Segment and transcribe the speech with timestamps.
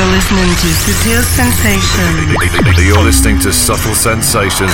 [0.00, 2.32] You're listening to Subtle Sensations.
[2.80, 4.72] You're listening to Subtle Sensations.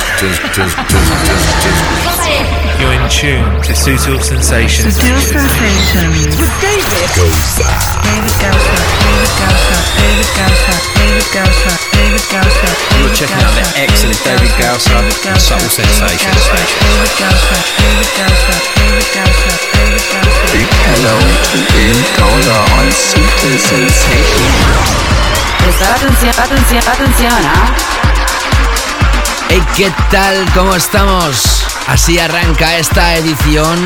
[2.79, 4.95] You're in tune to Subtle Sensations.
[4.95, 6.31] Subtle Sensations.
[6.39, 7.67] With David Gausa.
[8.07, 8.79] David Gausa.
[9.03, 9.75] David Gausa.
[9.99, 10.79] David Gausa.
[10.95, 11.75] David Gausa.
[11.91, 12.71] David Gausa.
[12.95, 16.23] You're checking out the excellent David Gausa and Subtle Sensations.
[16.23, 17.59] David Gausa.
[17.83, 18.55] David Gausa.
[18.79, 19.59] David Gausa.
[19.75, 20.55] David Gausa.
[20.87, 25.16] Hello to David Gausa on Subtle Sensations.
[25.59, 27.75] Presta atención, atención, atención, ¿ah?
[29.49, 30.45] Hey, ¿qué tal?
[30.55, 31.65] ¿Cómo estamos?
[31.87, 33.79] Así arranca esta edición,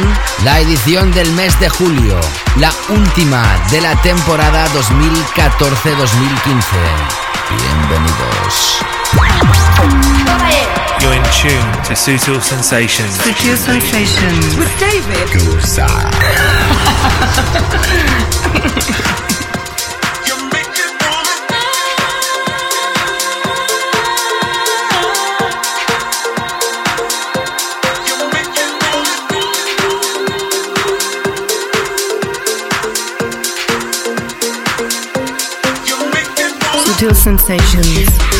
[0.42, 2.18] la edición del mes de julio,
[2.56, 6.62] la última de la temporada 2014-2015.
[7.50, 8.78] Bienvenidos.
[11.00, 13.16] You're in tune to Subtle Sensations.
[13.16, 14.56] Subtle Sensations.
[14.56, 15.28] With David
[37.00, 38.39] Subtle Sensations.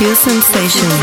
[0.00, 0.94] Sensations.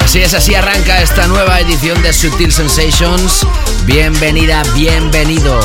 [0.00, 3.46] Así es, así arranca esta nueva edición de Sutil Sensations.
[3.84, 5.60] Bienvenida, bienvenido.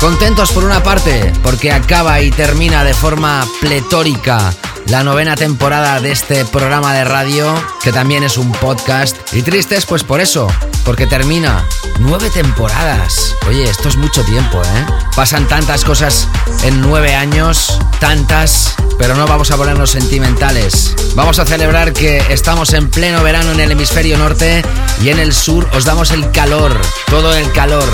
[0.00, 4.54] Contentos por una parte, porque acaba y termina de forma pletórica
[4.88, 7.52] la novena temporada de este programa de radio,
[7.82, 9.16] que también es un podcast.
[9.32, 10.46] Y tristes, pues por eso,
[10.84, 11.64] porque termina.
[11.98, 13.34] Nueve temporadas.
[13.48, 14.86] Oye, esto es mucho tiempo, ¿eh?
[15.14, 16.28] Pasan tantas cosas
[16.62, 20.94] en nueve años, tantas, pero no vamos a ponernos sentimentales.
[21.14, 24.62] Vamos a celebrar que estamos en pleno verano en el hemisferio norte
[25.02, 26.78] y en el sur os damos el calor,
[27.08, 27.88] todo el calor.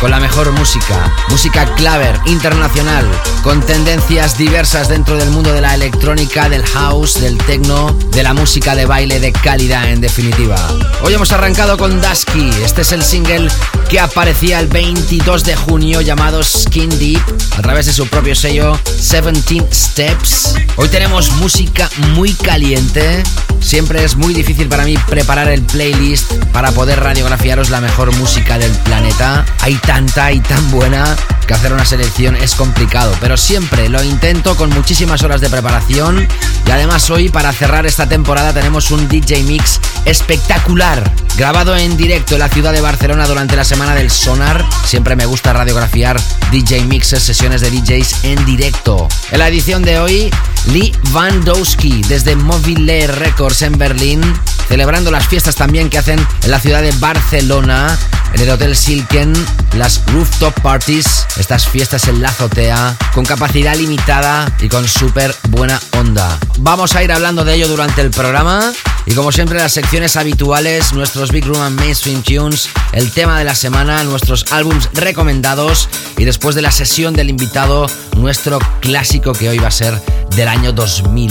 [0.00, 3.06] Con la mejor música, música claver, internacional,
[3.42, 8.32] con tendencias diversas dentro del mundo de la electrónica, del house, del techno, de la
[8.32, 10.56] música de baile de calidad en definitiva.
[11.02, 13.48] Hoy hemos arrancado con Dusky, este es el single
[13.90, 17.20] que aparecía el 22 de junio llamado Skin Deep
[17.58, 20.54] a través de su propio sello 17 Steps.
[20.76, 23.22] Hoy tenemos música muy caliente,
[23.60, 28.58] siempre es muy difícil para mí preparar el playlist para poder radiografiaros la mejor música
[28.58, 29.44] del planeta.
[29.60, 31.16] Hay tanta y tan buena
[31.48, 36.28] que hacer una selección es complicado, pero siempre lo intento con muchísimas horas de preparación.
[36.64, 41.02] Y además hoy para cerrar esta temporada tenemos un DJ mix espectacular,
[41.36, 44.66] grabado en directo en la ciudad de Barcelona durante la semana del Sonar.
[44.84, 49.08] Siempre me gusta radiografiar DJ mixes, sesiones de DJs en directo.
[49.30, 50.30] En la edición de hoy,
[50.66, 54.20] Lee Van Dowski desde Mobile Records en Berlín,
[54.68, 57.98] celebrando las fiestas también que hacen en la ciudad de Barcelona,
[58.34, 59.32] en el Hotel Silken,
[59.76, 65.80] las rooftop parties, estas fiestas en la azotea, con capacidad limitada y con súper buena
[65.98, 66.38] onda.
[66.58, 68.72] Vamos a ir hablando de ello durante el programa.
[69.06, 73.44] Y como siempre, las secciones habituales, nuestros Big Room and Mainstream Tunes, el tema de
[73.44, 75.86] la semana, nuestros álbums recomendados
[76.16, 77.86] y después de la sesión del invitado,
[78.16, 80.00] nuestro clásico que hoy va a ser
[80.34, 81.30] del año 2000.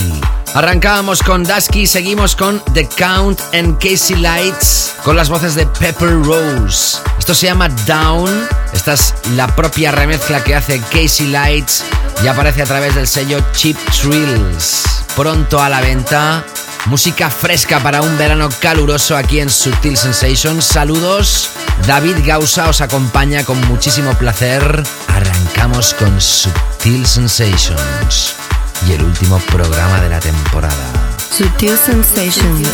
[0.54, 6.22] Arrancábamos con Dusky, seguimos con The Count and Casey Lights, con las voces de Pepper
[6.24, 7.00] Rose.
[7.18, 8.30] Esto se llama Down,
[8.72, 11.84] esta es la propia remezcla que hace Casey Lights
[12.24, 14.84] y aparece a través del sello Cheap Thrills.
[15.16, 16.46] Pronto a la venta
[16.86, 20.66] Música fresca para un verano caluroso aquí en Subtil Sensations.
[20.66, 21.50] Saludos.
[21.86, 24.84] David Gausa os acompaña con muchísimo placer.
[25.08, 28.36] Arrancamos con Subtil Sensations
[28.88, 31.16] y el último programa de la temporada.
[31.32, 32.68] Subtil Sensations.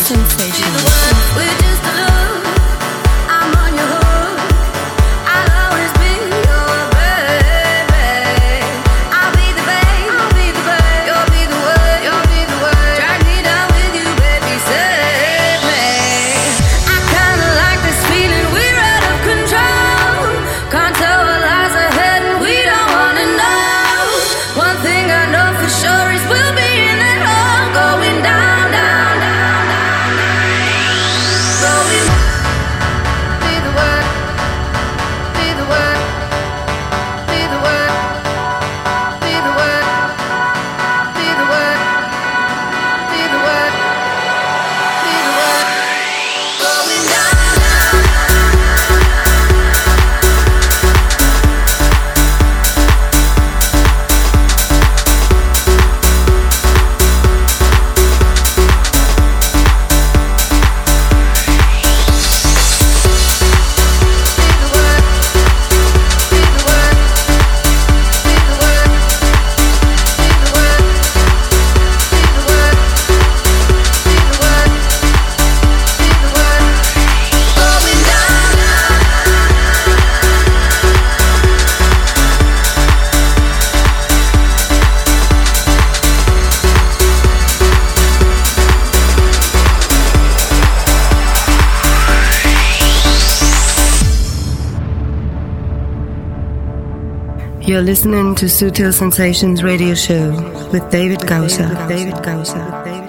[97.85, 100.31] Listening to Sutil Sensations Radio Show
[100.73, 101.85] with David Gausa.
[101.87, 103.04] David Gausa.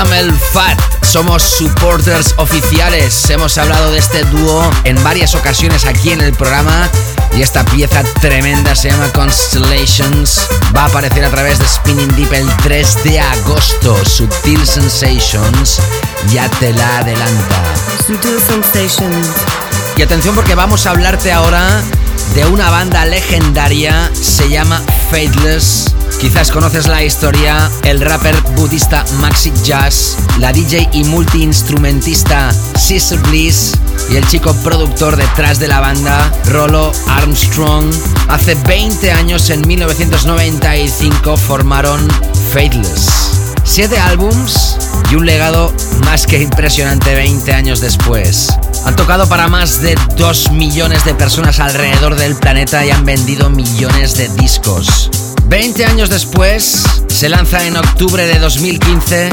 [0.00, 0.80] Camel Fat.
[1.02, 3.28] Somos supporters oficiales.
[3.28, 6.88] Hemos hablado de este dúo en varias ocasiones aquí en el programa.
[7.36, 10.48] Y esta pieza tremenda se llama Constellations.
[10.74, 13.94] Va a aparecer a través de Spinning Deep el 3 de agosto.
[14.06, 15.78] Subtil Sensations
[16.30, 17.62] ya te la adelanta.
[18.06, 19.28] Subtil Sensations.
[19.98, 21.82] Y atención porque vamos a hablarte ahora
[22.34, 24.80] de una banda legendaria, se llama
[25.10, 25.94] Faithless.
[26.20, 33.72] Quizás conoces la historia, el rapper budista Maxi Jazz, la DJ y multiinstrumentista Sister Bliss
[34.10, 37.90] y el chico productor detrás de la banda, Rolo Armstrong,
[38.28, 42.06] hace 20 años, en 1995, formaron
[42.52, 43.54] Faithless.
[43.64, 44.76] Siete álbums
[45.10, 45.72] y un legado
[46.04, 48.48] más que impresionante 20 años después.
[48.84, 53.48] Han tocado para más de 2 millones de personas alrededor del planeta y han vendido
[53.48, 55.10] millones de discos.
[55.46, 59.30] 20 años después, se lanza en octubre de 2015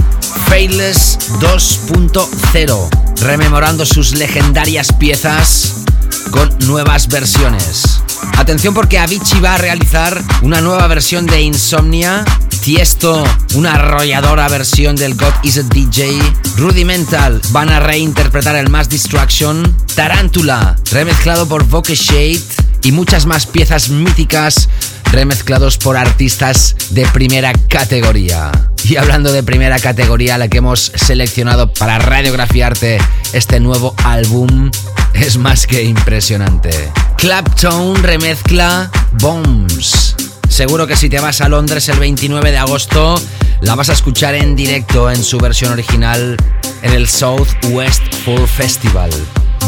[0.47, 2.89] Faithless 2.0,
[3.21, 5.83] rememorando sus legendarias piezas
[6.31, 8.01] con nuevas versiones.
[8.37, 12.23] Atención porque Avicii va a realizar una nueva versión de Insomnia,
[12.67, 13.23] Tiesto
[13.53, 16.19] una arrolladora versión del God is a DJ,
[16.57, 22.41] Rudimental van a reinterpretar el Mass Distraction, Tarantula remezclado por Voke Shade
[22.83, 24.67] y muchas más piezas míticas
[25.11, 28.51] remezclados por artistas de primera categoría.
[28.83, 32.99] Y hablando de primera categoría, la que hemos seleccionado para radiografiarte
[33.33, 34.71] este nuevo álbum
[35.13, 36.91] es más que impresionante.
[37.17, 40.15] Clapton remezcla Bombs.
[40.49, 43.19] Seguro que si te vas a Londres el 29 de agosto,
[43.61, 46.37] la vas a escuchar en directo en su versión original
[46.81, 49.09] en el South West Full Festival.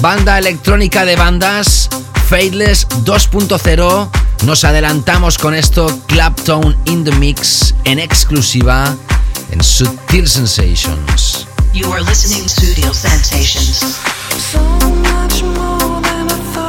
[0.02, 1.90] Banda electrónica de bandas,
[2.30, 4.29] Faithless 2.0.
[4.46, 8.96] Nos adelantamos con esto, Clapton in the Mix, en exclusiva
[9.52, 11.46] en Sutil Sensations.
[11.74, 13.98] You are listening to Sutil Sensations.
[14.52, 14.60] So
[15.02, 16.69] much more than I thought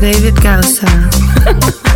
[0.00, 0.86] David Gausa.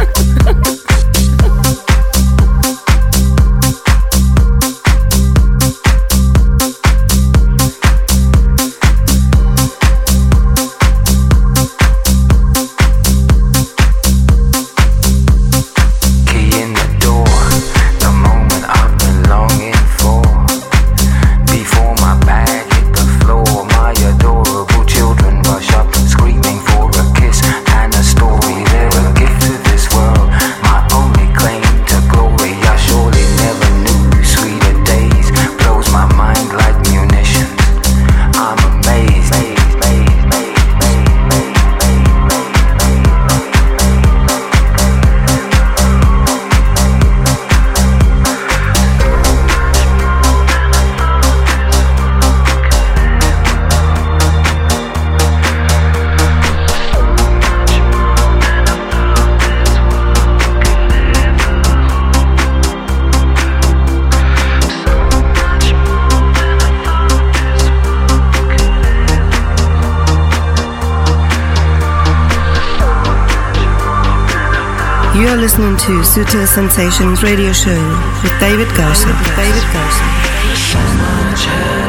[75.42, 77.74] listening to Sutil Sensations Radio Show
[78.22, 78.68] with David.
[79.08, 81.81] With David Gausa.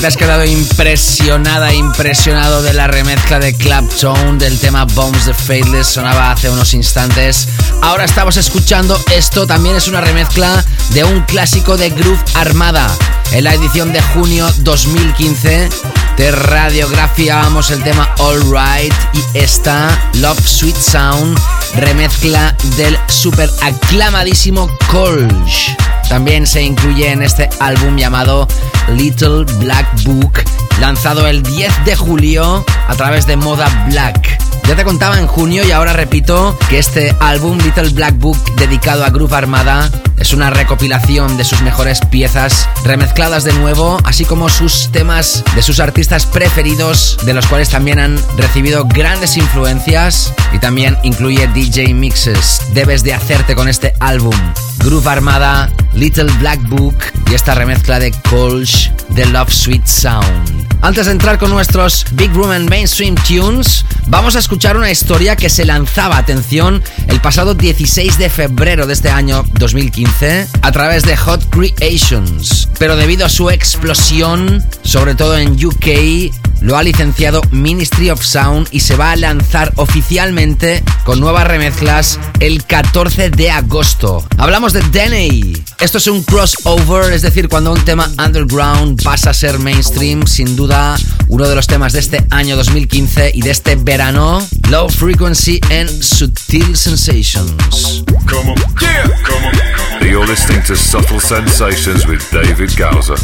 [0.00, 5.88] Te has quedado impresionada, impresionado de la remezcla de Clapton del tema Bombs the Faithless,
[5.88, 7.48] sonaba hace unos instantes.
[7.82, 12.86] Ahora estamos escuchando esto, también es una remezcla de un clásico de Groove Armada.
[13.32, 15.68] En la edición de junio 2015
[16.16, 21.38] de radiografiábamos el tema All Right y esta Love Sweet Sound,
[21.76, 25.76] remezcla del super aclamadísimo Colch.
[26.08, 28.48] También se incluye en este álbum llamado
[28.96, 30.42] Little Black Book,
[30.80, 34.38] lanzado el 10 de julio a través de Moda Black.
[34.68, 39.04] Ya te contaba en junio y ahora repito que este álbum Little Black Book dedicado
[39.04, 44.48] a Groove Armada es una recopilación de sus mejores piezas remezcladas de nuevo, así como
[44.48, 50.58] sus temas de sus artistas preferidos, de los cuales también han recibido grandes influencias y
[50.58, 52.60] también incluye DJ mixes.
[52.74, 54.34] Debes de hacerte con este álbum.
[54.78, 56.96] Groove Armada, Little Black Book
[57.30, 60.68] y esta remezcla de Colch de Love Sweet Sound.
[60.80, 65.34] Antes de entrar con nuestros Big Room and Mainstream Tunes, vamos a escuchar una historia
[65.34, 70.72] que se lanzaba, atención, el pasado 16 de febrero de este año 2015 2015 a
[70.72, 72.68] través de Hot Creations.
[72.78, 78.68] Pero debido a su explosión, sobre todo en UK, lo ha licenciado Ministry of Sound
[78.70, 84.26] y se va a lanzar oficialmente con nuevas remezclas el 14 de agosto.
[84.36, 85.62] Hablamos de Deney.
[85.80, 90.56] Esto es un crossover, es decir, cuando un tema underground pasa a ser mainstream, sin
[90.56, 90.96] duda
[91.28, 95.88] uno de los temas de este año 2015 y de este verano, Low Frequency and
[95.88, 98.04] Subtle Sensations.
[98.26, 98.56] Come on.
[98.80, 99.10] Yeah.
[99.24, 100.06] Come on.
[100.06, 103.16] You're listening to Subtle Sensations with David Gowser.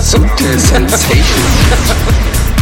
[0.00, 2.57] Subtle Sensations.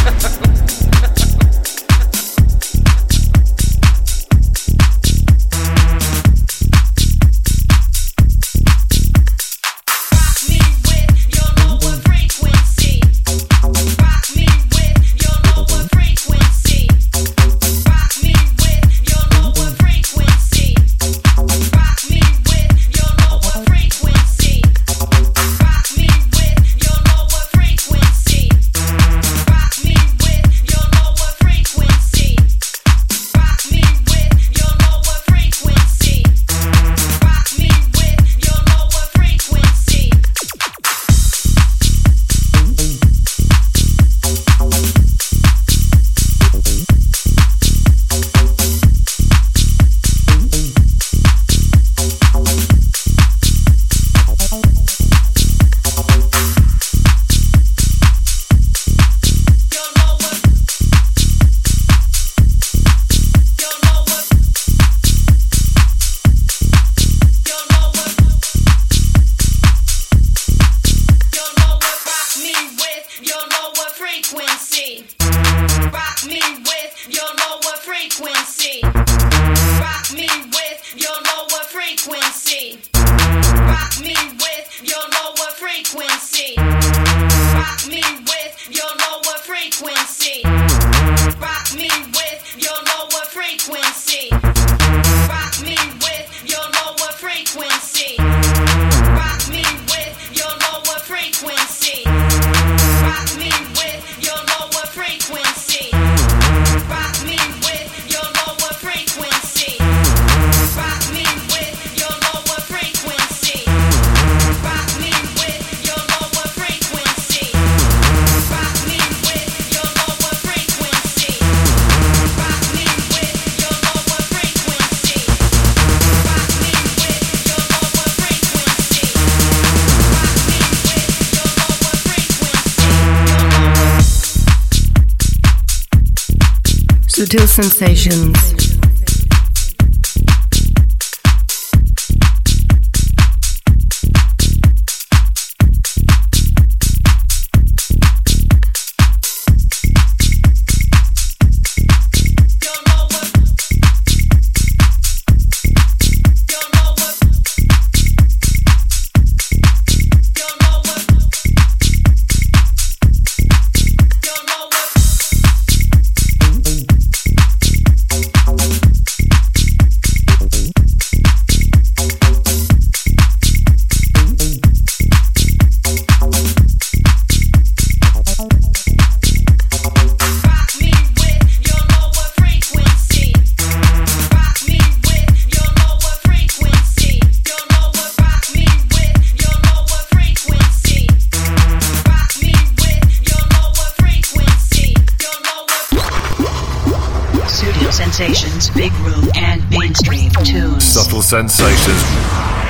[201.26, 202.04] sensations.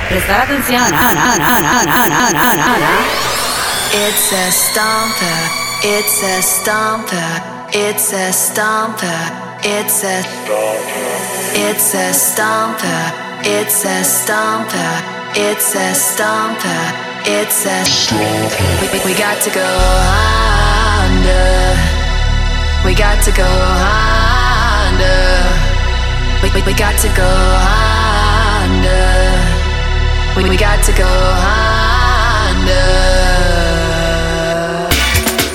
[0.09, 0.83] Prestar atención.
[3.93, 5.41] It's a stomper.
[5.85, 7.43] It's a stomper.
[7.73, 9.31] It's a stomper.
[9.63, 10.23] It's a
[11.55, 13.13] It's a stomper.
[13.45, 15.03] It's a stomper.
[15.35, 16.93] It's a stomper.
[17.27, 18.81] It's a stomper.
[18.81, 19.69] We, we got to go
[21.05, 21.77] under.
[22.87, 23.51] We got to go
[24.87, 25.13] under.
[26.43, 27.96] We, we, we got to go under.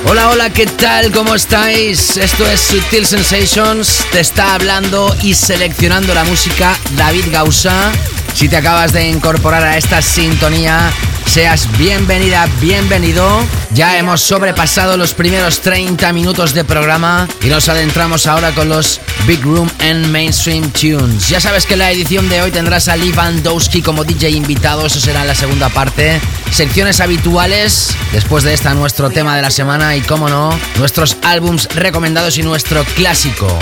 [0.05, 1.11] Hola, hola, ¿qué tal?
[1.11, 2.17] ¿Cómo estáis?
[2.17, 4.05] Esto es Sutil Sensations.
[4.11, 7.91] Te está hablando y seleccionando la música David Gausa.
[8.33, 10.91] Si te acabas de incorporar a esta sintonía,
[11.27, 13.27] seas bienvenida, bienvenido.
[13.73, 18.99] Ya hemos sobrepasado los primeros 30 minutos de programa y nos adentramos ahora con los
[19.27, 21.29] Big Room and Mainstream Tunes.
[21.29, 24.99] Ya sabes que la edición de hoy tendrás a Lee Vandowski como DJ invitado, eso
[24.99, 26.19] será en la segunda parte.
[26.51, 31.67] Secciones habituales, después de esta nuestro tema de la semana y como no, nuestros álbums
[31.75, 33.59] recomendados y nuestro clásico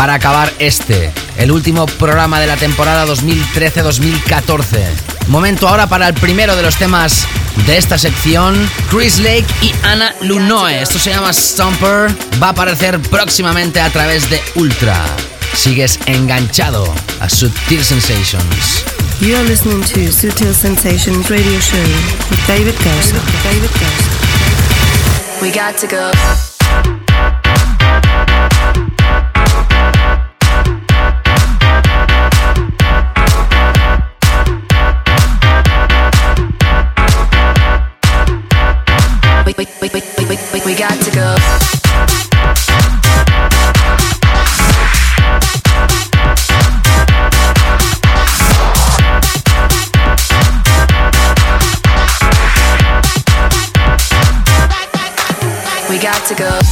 [0.00, 4.80] para acabar este, el último programa de la temporada 2013-2014.
[5.28, 7.26] Momento ahora para el primero de los temas
[7.66, 8.56] de esta sección,
[8.90, 10.80] Chris Lake y Ana Lunoe.
[10.80, 12.10] Esto se llama Stomper,
[12.42, 14.96] va a aparecer próximamente a través de Ultra.
[15.52, 18.82] Sigues enganchado a Subtil Sensations.
[19.20, 21.76] You are listening to Sutil Sensations Radio Show
[22.30, 23.20] with David Gausa.
[25.42, 26.10] We got to go.
[39.58, 39.88] We, we,
[40.76, 41.36] got to go.
[55.88, 56.69] We got to go.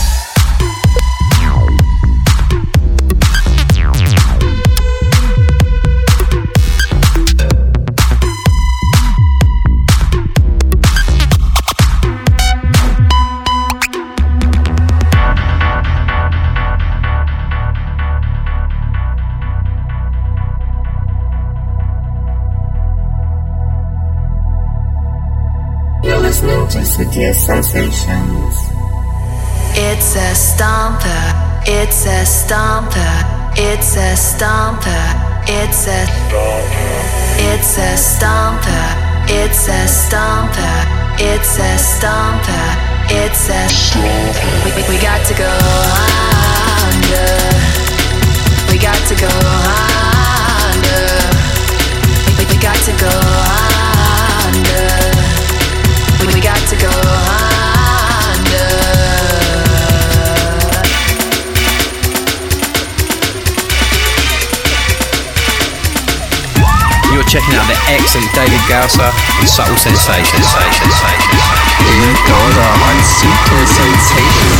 [32.48, 33.52] Stomper.
[33.58, 35.04] It's a stomper.
[35.46, 36.00] It's a
[37.36, 38.86] It's a stomper.
[39.28, 40.76] It's a stomper.
[41.20, 42.68] It's a stomper.
[43.10, 43.68] It's a
[44.64, 45.52] we, we, we got to go
[46.88, 47.28] under.
[48.72, 50.07] We got to go under.
[67.38, 70.46] Checking out the excellent David Gausser and Subtle Sensations.
[71.78, 74.58] David Gausser on Subtle Sensations.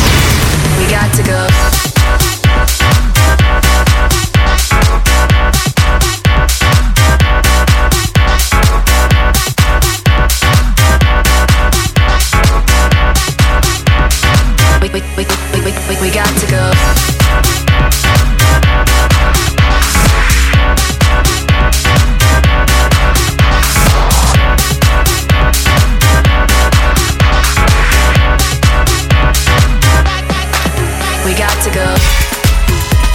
[0.77, 1.88] We got to go.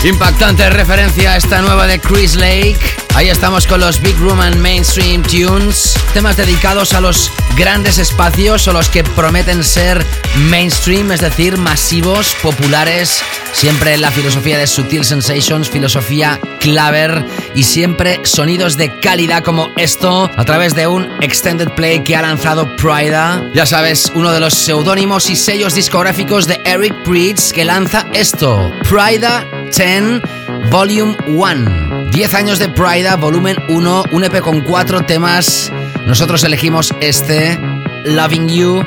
[0.05, 2.77] Impactante referencia a esta nueva de Chris Lake.
[3.15, 8.69] Ahí estamos con los Big Room and Mainstream Tunes, temas dedicados a los grandes espacios
[8.69, 10.05] o los que prometen ser
[10.51, 18.21] mainstream, es decir, masivos, populares, siempre la filosofía de Sutil Sensations, filosofía claver y siempre
[18.25, 23.49] sonidos de calidad como esto a través de un extended play que ha lanzado Prida.
[23.55, 28.71] Ya sabes, uno de los seudónimos y sellos discográficos de Eric Prydz que lanza esto,
[28.83, 29.47] Prida
[29.77, 30.23] 10
[30.71, 32.11] Volume 1.
[32.13, 35.73] 10 años de Prida, volumen 1, un EP con 4 temas.
[36.07, 37.59] Nosotros elegimos este,
[38.05, 38.85] Loving You.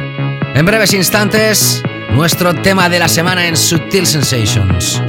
[0.56, 5.02] En breves instantes, nuestro tema de la semana en Subtil Sensations.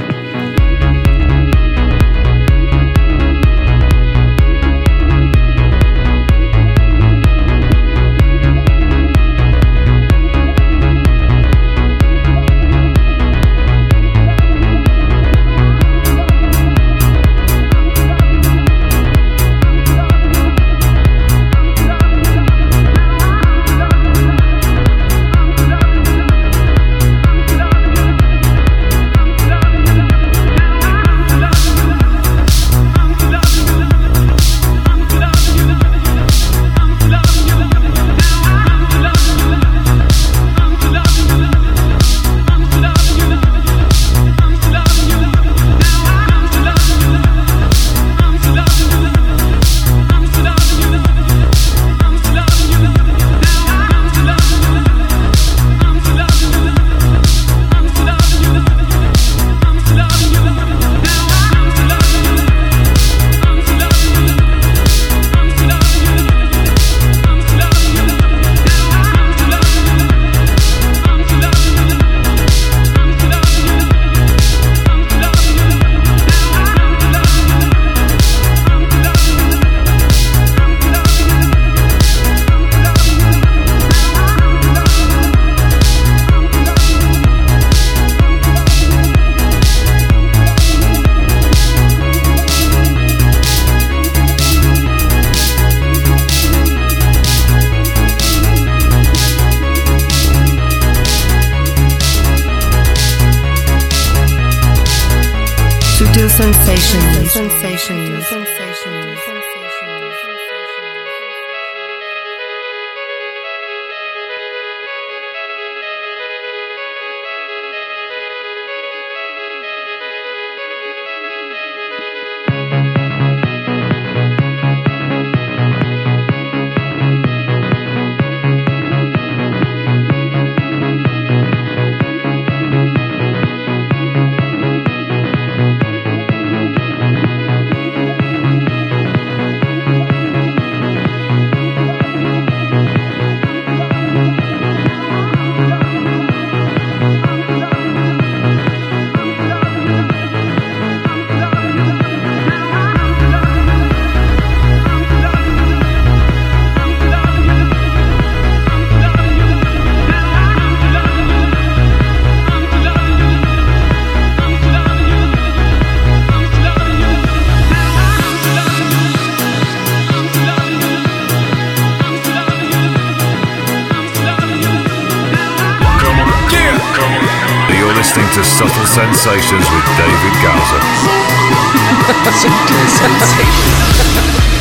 [178.19, 180.81] Listening to Subtle Sensations with David Gowser.
[182.31, 184.58] Subtle Sensations.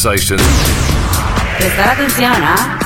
[0.00, 0.42] Sensations.
[1.58, 2.78] Prestar atención, ¿ah?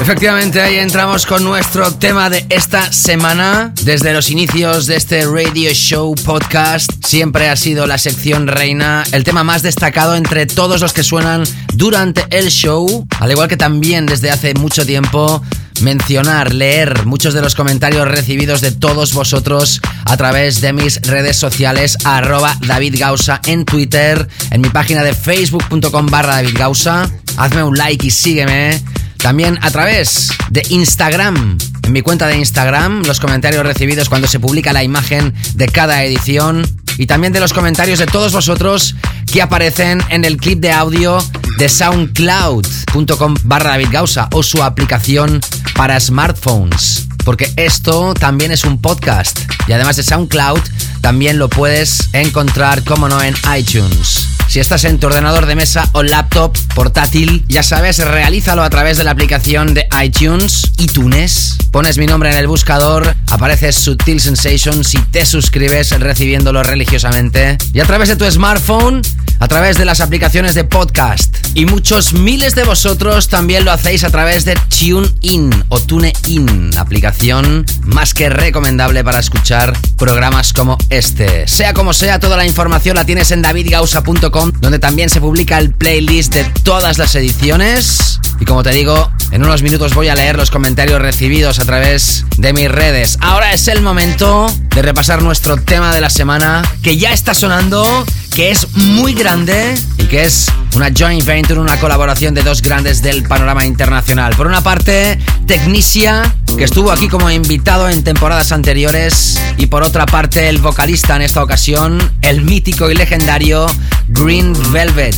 [0.00, 3.74] Efectivamente, ahí entramos con nuestro tema de esta semana.
[3.82, 9.22] Desde los inicios de este radio show podcast, siempre ha sido la sección reina, el
[9.22, 14.06] tema más destacado entre todos los que suenan durante el show, al igual que también
[14.06, 15.42] desde hace mucho tiempo
[15.82, 21.36] mencionar, leer muchos de los comentarios recibidos de todos vosotros a través de mis redes
[21.36, 27.08] sociales, arroba David Gausa en Twitter, en mi página de facebook.com barra David Gausa.
[27.36, 28.82] Hazme un like y sígueme.
[29.18, 31.58] También a través de Instagram.
[31.84, 36.02] En mi cuenta de Instagram, los comentarios recibidos cuando se publica la imagen de cada
[36.02, 36.66] edición.
[36.98, 38.96] Y también de los comentarios de todos vosotros
[39.32, 41.24] que aparecen en el clip de audio
[41.58, 45.40] de soundcloud.com barra David Gausa o su aplicación
[45.76, 47.09] para smartphones.
[47.24, 49.38] Porque esto también es un podcast.
[49.66, 50.60] Y además de SoundCloud,
[51.00, 54.39] también lo puedes encontrar, como no, en iTunes.
[54.50, 58.96] Si estás en tu ordenador de mesa o laptop portátil, ya sabes, realízalo a través
[58.96, 61.56] de la aplicación de iTunes, iTunes.
[61.70, 67.58] Pones mi nombre en el buscador, aparece Sutil Sensations y te suscribes recibiéndolo religiosamente.
[67.72, 69.02] Y a través de tu smartphone,
[69.40, 71.34] a través de las aplicaciones de podcast.
[71.54, 77.64] Y muchos miles de vosotros también lo hacéis a través de TuneIn o TuneIn, aplicación
[77.82, 81.48] más que recomendable para escuchar programas como este.
[81.48, 85.72] Sea como sea, toda la información la tienes en davidgausa.com, donde también se publica el
[85.72, 88.20] playlist de todas las ediciones.
[88.40, 92.24] Y como te digo, en unos minutos voy a leer los comentarios recibidos a través
[92.38, 93.18] de mis redes.
[93.20, 98.06] Ahora es el momento de repasar nuestro tema de la semana, que ya está sonando,
[98.40, 103.02] que es muy grande y que es una joint venture, una colaboración de dos grandes
[103.02, 104.34] del panorama internacional.
[104.34, 106.22] Por una parte, Technicia,
[106.56, 111.22] que estuvo aquí como invitado en temporadas anteriores, y por otra parte, el vocalista en
[111.22, 113.66] esta ocasión, el mítico y legendario
[114.08, 115.14] Green Velvet.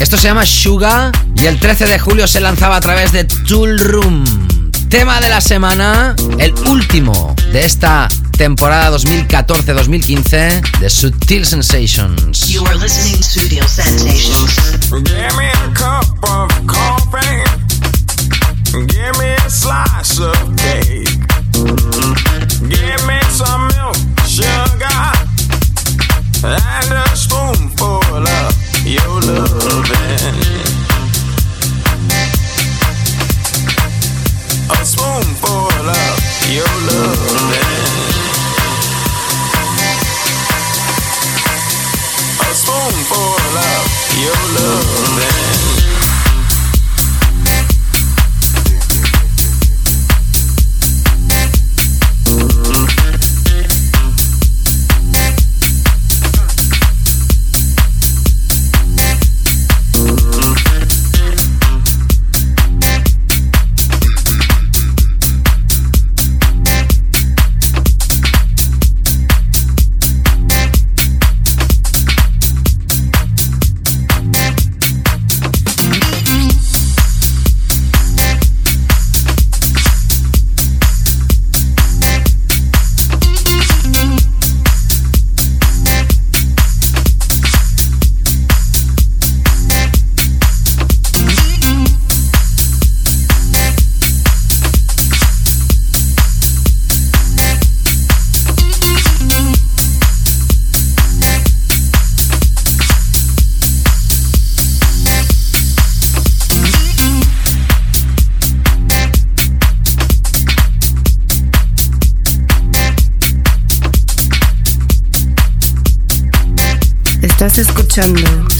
[0.00, 3.78] Esto se llama Suga y el 13 de julio se lanzaba a través de Tool
[3.78, 4.24] Room.
[4.94, 12.48] Tema de la semana, el último de esta temporada 2014-2015 de Sutil Sensations.
[12.48, 14.78] You are listening to Studio Sensations.
[14.92, 17.42] Give me a cup of coffee.
[18.86, 21.10] Give me a slice of cake.
[22.68, 23.96] Give me some milk,
[24.28, 25.10] sugar,
[26.44, 28.54] and a spoonful of
[28.86, 30.63] your loving.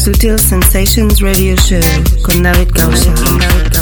[0.05, 1.80] Sutil Sensations Radio Show
[2.22, 3.74] con David Gausa.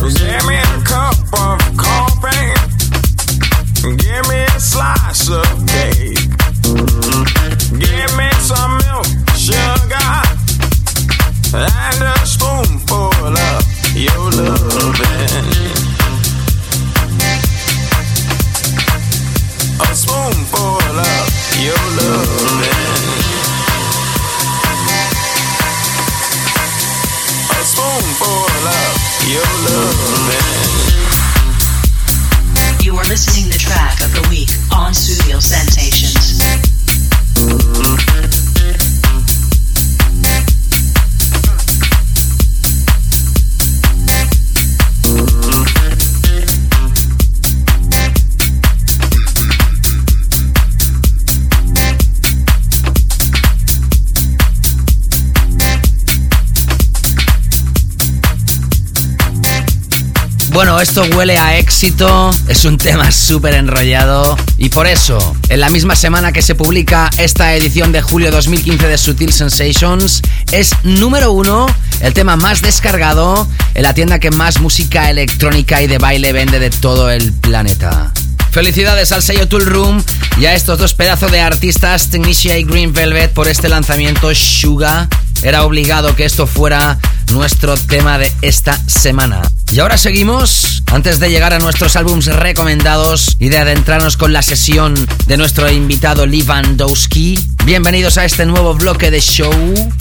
[61.17, 66.33] Huele a éxito, es un tema súper enrollado y por eso, en la misma semana
[66.33, 71.67] que se publica esta edición de julio 2015 de Sutil Sensations, es número uno,
[72.01, 76.59] el tema más descargado en la tienda que más música electrónica y de baile vende
[76.59, 78.13] de todo el planeta.
[78.51, 80.03] Felicidades al sello Tool Room
[80.39, 85.09] y a estos dos pedazos de artistas, Technicia y Green Velvet, por este lanzamiento Suga.
[85.43, 86.99] Era obligado que esto fuera
[87.33, 89.43] nuestro tema de esta semana.
[89.73, 94.43] Y ahora seguimos, antes de llegar a nuestros álbums recomendados y de adentrarnos con la
[94.43, 94.95] sesión
[95.27, 97.39] de nuestro invitado Lewandowski.
[97.65, 99.53] Bienvenidos a este nuevo bloque de show.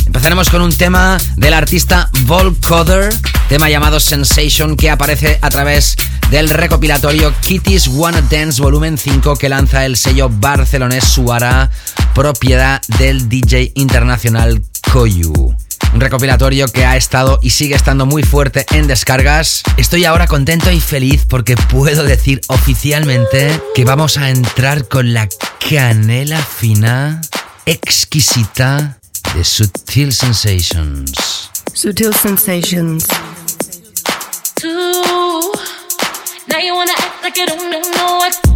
[0.05, 3.15] Empezaremos con un tema del artista Volcoder,
[3.47, 5.95] tema llamado Sensation que aparece a través
[6.29, 11.69] del recopilatorio Kitty's Wanna Dance Volumen 5 que lanza el sello barcelonés Suara,
[12.13, 14.61] propiedad del DJ internacional
[14.91, 15.55] Koyu.
[15.93, 19.61] Un recopilatorio que ha estado y sigue estando muy fuerte en descargas.
[19.77, 25.27] Estoy ahora contento y feliz porque puedo decir oficialmente que vamos a entrar con la
[25.69, 27.21] canela fina,
[27.65, 28.99] exquisita
[29.35, 31.49] de Sutil Sensations.
[31.73, 33.07] Sutil Sensations.
[36.47, 38.50] Now you wanna act like you don't know what.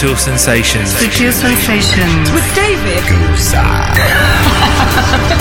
[0.00, 0.94] Tune to Sutil Sensations.
[0.94, 2.30] Sutil Sensations.
[2.32, 3.04] With David.
[3.36, 3.60] Soy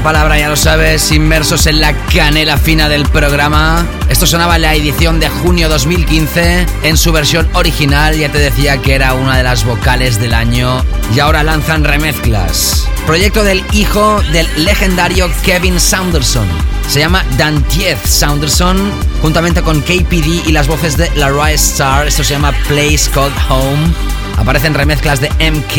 [0.00, 3.86] palabra, ya lo sabes, inmersos en la canela fina del programa.
[4.08, 8.78] Esto sonaba en la edición de junio 2015 en su versión original, ya te decía
[8.78, 10.84] que era una de las vocales del año
[11.14, 12.88] y ahora lanzan remezclas.
[13.06, 16.48] Proyecto del hijo del legendario Kevin Saunderson.
[16.88, 18.90] Se llama Dantiez Saunderson,
[19.22, 22.08] juntamente con KPD y las voces de Larry Starr.
[22.08, 24.19] Esto se llama Place Called Home.
[24.40, 25.76] Aparecen remezclas de MK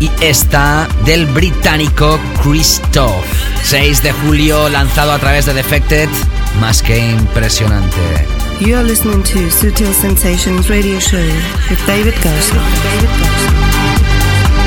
[0.00, 3.26] y esta del británico Christoph.
[3.64, 6.08] 6 de julio, lanzado a través de Defected.
[6.60, 7.98] Más que impresionante.
[8.60, 11.20] You are listening to Sutil Sensations Radio Show
[11.68, 12.56] with David Gausa.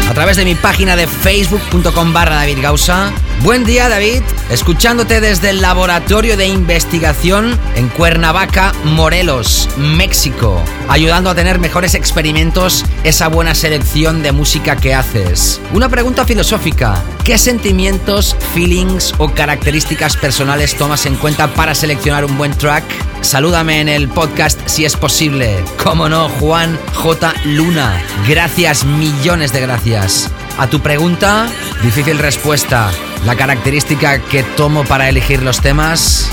[0.09, 3.11] a través de mi página de facebook.com barra David Gausa.
[3.41, 11.35] Buen día David, escuchándote desde el laboratorio de investigación en Cuernavaca, Morelos, México, ayudando a
[11.35, 15.61] tener mejores experimentos esa buena selección de música que haces.
[15.71, 22.37] Una pregunta filosófica, ¿qué sentimientos, feelings o características personales tomas en cuenta para seleccionar un
[22.37, 22.83] buen track?
[23.21, 25.63] Salúdame en el podcast si es posible.
[25.81, 27.33] Como no, Juan J.
[27.45, 28.03] Luna.
[28.27, 30.29] Gracias, millones de gracias.
[30.57, 31.47] A tu pregunta,
[31.81, 32.91] difícil respuesta.
[33.25, 36.29] La característica que tomo para elegir los temas,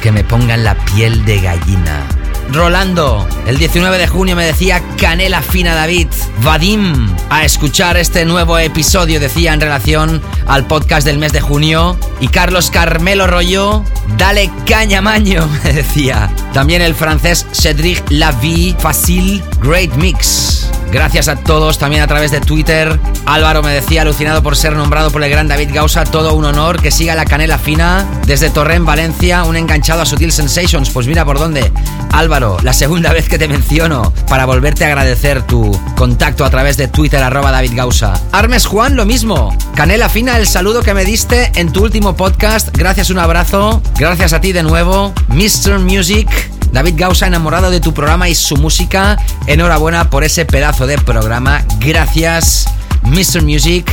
[0.00, 2.06] que me pongan la piel de gallina.
[2.52, 3.26] Rolando.
[3.46, 6.08] El 19 de junio me decía Canela Fina David.
[6.42, 7.08] Vadim.
[7.30, 11.96] A escuchar este nuevo episodio, decía en relación al podcast del mes de junio.
[12.20, 13.84] Y Carlos Carmelo Rollo.
[14.18, 16.30] Dale caña maño, me decía.
[16.52, 18.74] También el francés Cedric Lavie.
[18.78, 19.42] Facile.
[19.62, 20.68] Great Mix.
[20.92, 23.00] Gracias a todos, también a través de Twitter.
[23.24, 26.82] Álvaro me decía, alucinado por ser nombrado por el gran David Gausa, todo un honor,
[26.82, 28.06] que siga la canela fina.
[28.26, 30.90] Desde Torrent, Valencia, un enganchado a Sutil Sensations.
[30.90, 31.72] Pues mira por dónde.
[32.12, 36.76] Álvaro, la segunda vez que te menciono para volverte a agradecer tu contacto a través
[36.76, 38.12] de Twitter, arroba David Gausa.
[38.30, 39.56] Armes Juan, lo mismo.
[39.74, 42.68] Canela fina, el saludo que me diste en tu último podcast.
[42.76, 43.82] Gracias, un abrazo.
[43.98, 45.14] Gracias a ti de nuevo.
[45.28, 45.78] Mr.
[45.78, 46.28] Music.
[46.72, 49.18] David Gausa, enamorado de tu programa y su música.
[49.46, 51.64] Enhorabuena por ese pedazo de programa.
[51.78, 52.66] Gracias,
[53.02, 53.42] Mr.
[53.42, 53.86] Music.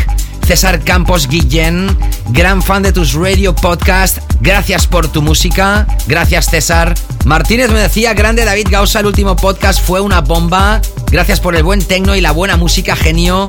[0.50, 1.96] César Campos Guillén,
[2.30, 4.18] gran fan de tus radio podcast.
[4.42, 5.86] Gracias por tu música.
[6.08, 6.96] Gracias, César.
[7.24, 10.82] Martínez me decía, grande David Gausa, el último podcast fue una bomba.
[11.12, 13.48] Gracias por el buen tecno y la buena música, genio.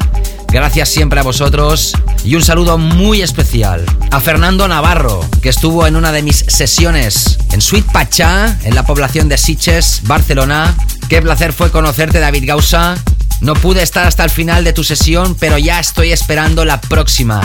[0.49, 5.97] Gracias siempre a vosotros y un saludo muy especial a Fernando Navarro, que estuvo en
[5.97, 10.77] una de mis sesiones en Suite Pachá, en la población de Siches, Barcelona.
[11.09, 13.03] Qué placer fue conocerte, David Gausa.
[13.41, 17.41] No pude estar hasta el final de tu sesión, pero ya estoy esperando la próxima.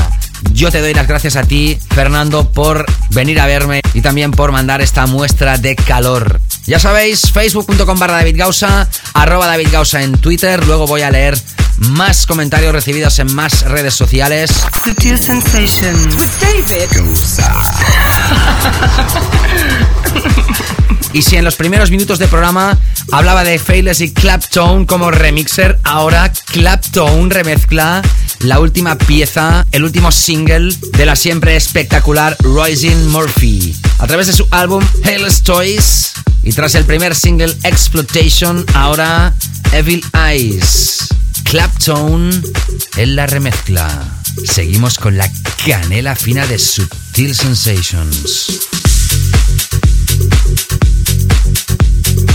[0.52, 4.52] Yo te doy las gracias a ti, Fernando, por venir a verme y también por
[4.52, 6.40] mandar esta muestra de calor.
[6.68, 10.66] Ya sabéis, facebook.com barra David Gausa, arroba David Gausa en Twitter.
[10.66, 11.38] Luego voy a leer
[11.78, 14.52] más comentarios recibidos en más redes sociales.
[14.84, 16.64] Sutil Sensations with David
[21.14, 22.78] Y si en los primeros minutos de programa
[23.12, 28.02] hablaba de Faithless y Claptone como remixer, ahora Claptone remezcla
[28.40, 33.76] la última pieza, el último single de la siempre espectacular Rising Murphy.
[34.00, 36.14] A través de su álbum Hairless Toys
[36.46, 39.34] y tras el primer single Exploitation, ahora
[39.74, 41.08] Evil Eyes.
[41.44, 42.30] Claptone
[42.98, 43.90] en la remezcla.
[44.46, 45.30] Seguimos con la
[45.66, 48.68] canela fina de Subtil Sensations.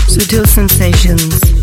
[0.07, 1.60] Sutil Sensations.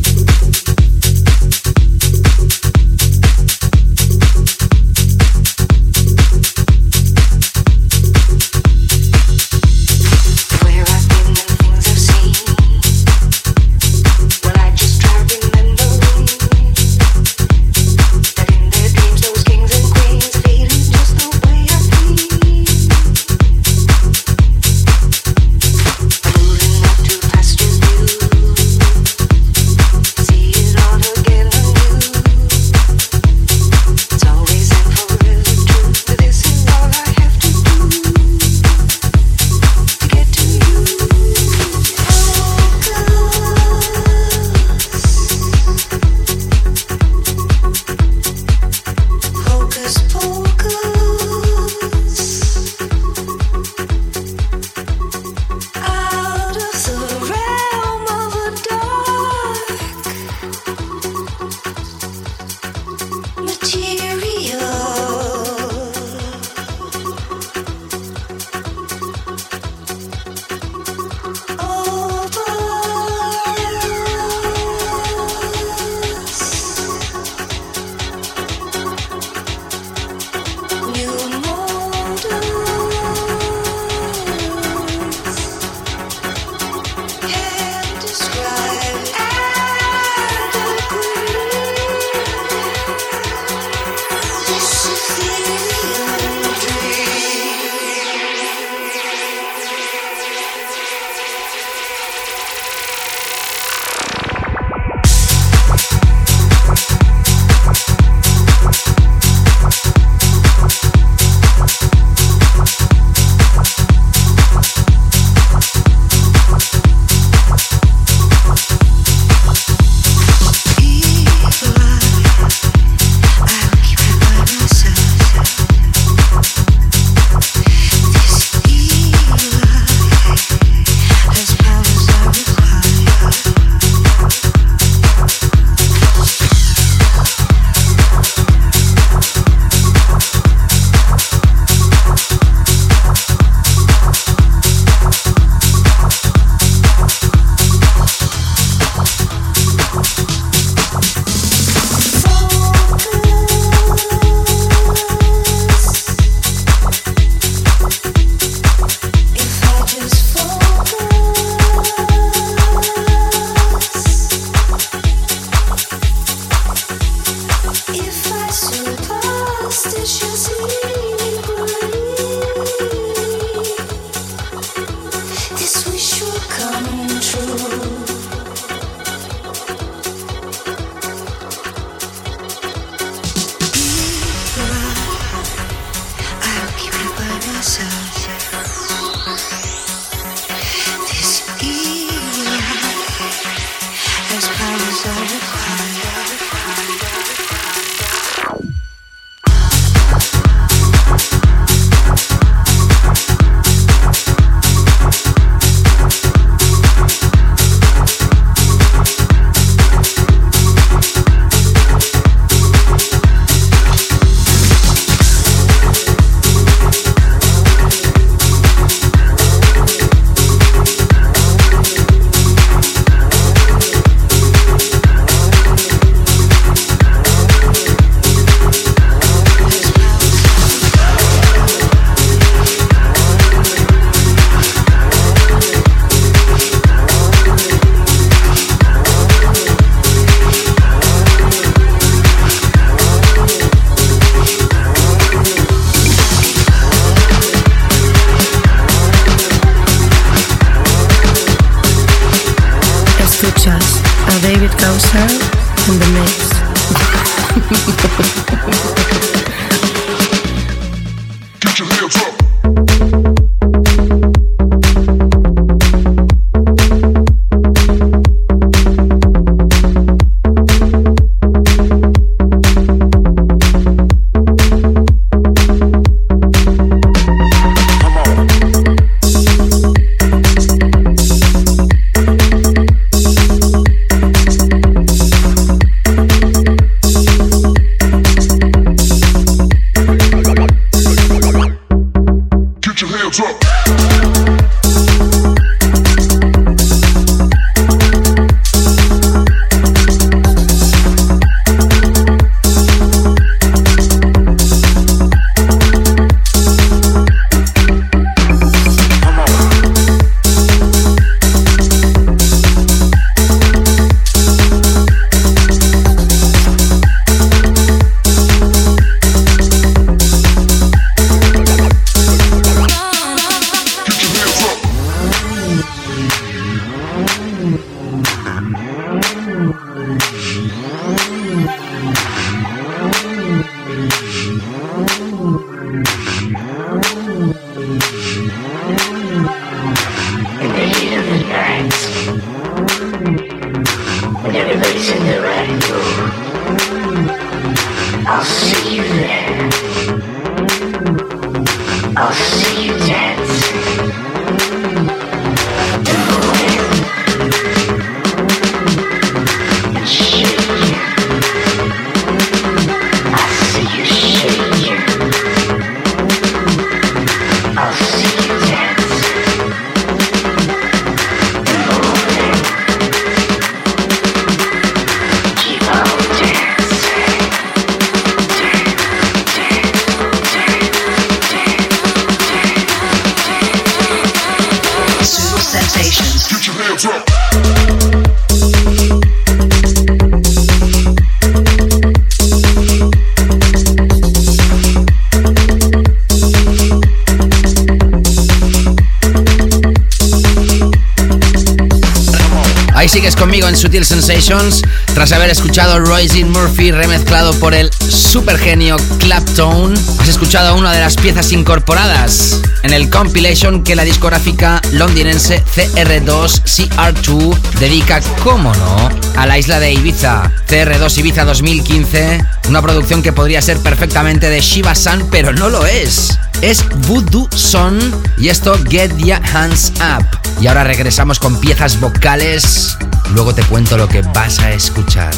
[405.39, 409.95] Haber escuchado Royce Murphy remezclado por el supergenio Clapton.
[410.18, 416.62] Has escuchado una de las piezas incorporadas en el compilation que la discográfica londinense CR2
[416.64, 420.51] CR2 dedica, como no, a la isla de Ibiza.
[420.66, 425.86] CR2 Ibiza 2015, una producción que podría ser perfectamente de Shiva San, pero no lo
[425.86, 426.36] es.
[426.62, 427.97] Es Voodoo Son
[428.39, 430.26] y esto Get Ya Hands Up.
[430.61, 432.99] Y ahora regresamos con piezas vocales.
[433.32, 435.32] Luego te cuento lo que vas a escuchar.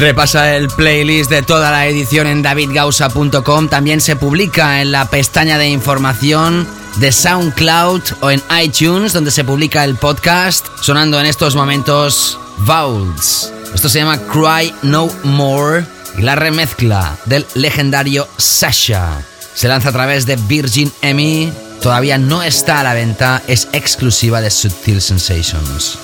[0.00, 3.68] Repasa el playlist de toda la edición en davidgausa.com.
[3.68, 9.44] También se publica en la pestaña de información de SoundCloud o en iTunes, donde se
[9.44, 13.52] publica el podcast, sonando en estos momentos Vowels.
[13.74, 15.84] Esto se llama Cry No More
[16.16, 19.20] y la remezcla del legendario Sasha.
[19.54, 21.52] Se lanza a través de Virgin EMI.
[21.82, 25.98] Todavía no está a la venta, es exclusiva de Subtil Sensations.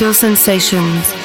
[0.00, 1.19] Sutil Sensations.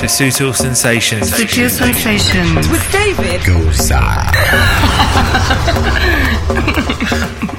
[0.00, 1.30] To Sutil Sensations.
[1.30, 4.00] Sutil Sensations with David Goza.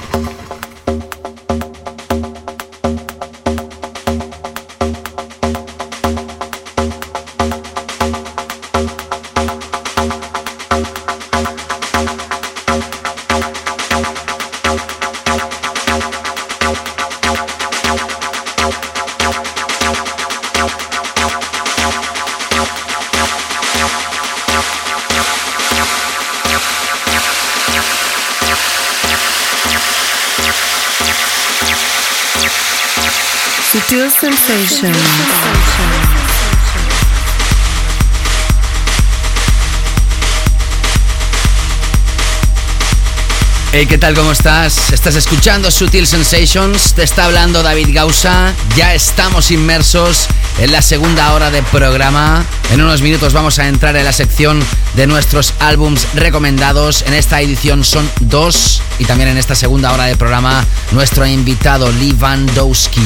[43.91, 44.13] ¿qué tal?
[44.15, 44.93] ¿Cómo estás?
[44.93, 48.53] Estás escuchando Sutil Sensations, te está hablando David Gausa.
[48.77, 50.27] Ya estamos inmersos
[50.59, 52.45] en la segunda hora de programa.
[52.71, 54.63] En unos minutos vamos a entrar en la sección
[54.93, 57.01] de nuestros álbums recomendados.
[57.01, 61.91] En esta edición son dos y también en esta segunda hora de programa nuestro invitado
[61.91, 63.01] Lee Vandowski.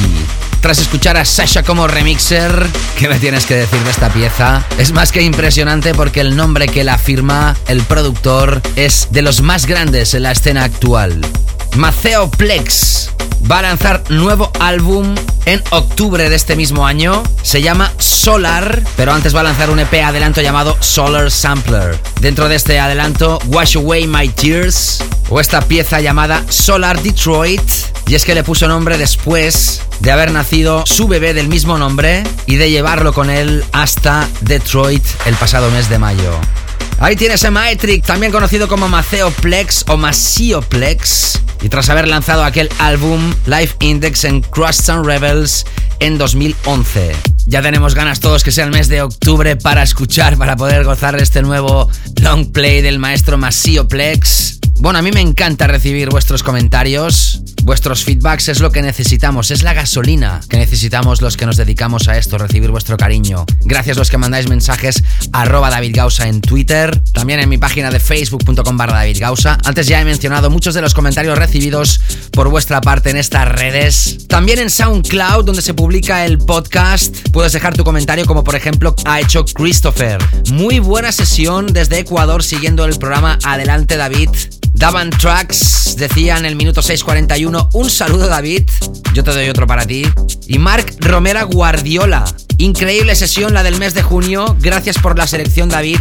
[0.60, 2.66] Tras escuchar a Sasha como remixer,
[2.98, 4.64] ¿qué me tienes que decir de esta pieza?
[4.78, 9.42] Es más que impresionante porque el nombre que la firma, el productor, es de los
[9.42, 11.20] más grandes en la escena actual.
[11.76, 13.10] Maceo Plex
[13.50, 15.14] va a lanzar nuevo álbum
[15.44, 17.22] en octubre de este mismo año.
[17.42, 21.98] Se llama Solar, pero antes va a lanzar un EP adelanto llamado Solar Sampler.
[22.20, 27.60] Dentro de este adelanto, Wash Away My Tears, o esta pieza llamada Solar Detroit.
[28.08, 32.22] Y es que le puso nombre después de haber nacido su bebé del mismo nombre
[32.46, 36.32] y de llevarlo con él hasta Detroit el pasado mes de mayo.
[36.98, 41.40] Ahí tienes a Maetric, también conocido como Maceoplex o Masioplex.
[41.62, 45.66] Y tras haber lanzado aquel álbum Life Index en Crust and Rebels
[45.98, 47.14] en 2011.
[47.46, 51.16] Ya tenemos ganas todos que sea el mes de octubre para escuchar, para poder gozar
[51.16, 51.90] de este nuevo
[52.22, 54.60] long play del maestro Masioplex.
[54.78, 57.40] Bueno, a mí me encanta recibir vuestros comentarios.
[57.64, 62.06] Vuestros feedbacks es lo que necesitamos, es la gasolina que necesitamos los que nos dedicamos
[62.06, 63.44] a esto, recibir vuestro cariño.
[63.64, 67.98] Gracias los que mandáis mensajes arroba David Gausa en Twitter, también en mi página de
[67.98, 69.58] facebook.com barra David Gausa.
[69.64, 72.00] Antes ya he mencionado muchos de los comentarios recibidos
[72.30, 74.28] por vuestra parte en estas redes.
[74.28, 78.94] También en SoundCloud, donde se publica el podcast, puedes dejar tu comentario como por ejemplo
[79.06, 80.18] ha hecho Christopher.
[80.52, 84.30] Muy buena sesión desde Ecuador siguiendo el programa Adelante David.
[84.76, 88.68] Daban Tracks decía en el minuto 6.41, un saludo David,
[89.14, 90.04] yo te doy otro para ti.
[90.46, 92.24] Y Marc Romera Guardiola,
[92.58, 95.98] increíble sesión la del mes de junio, gracias por la selección David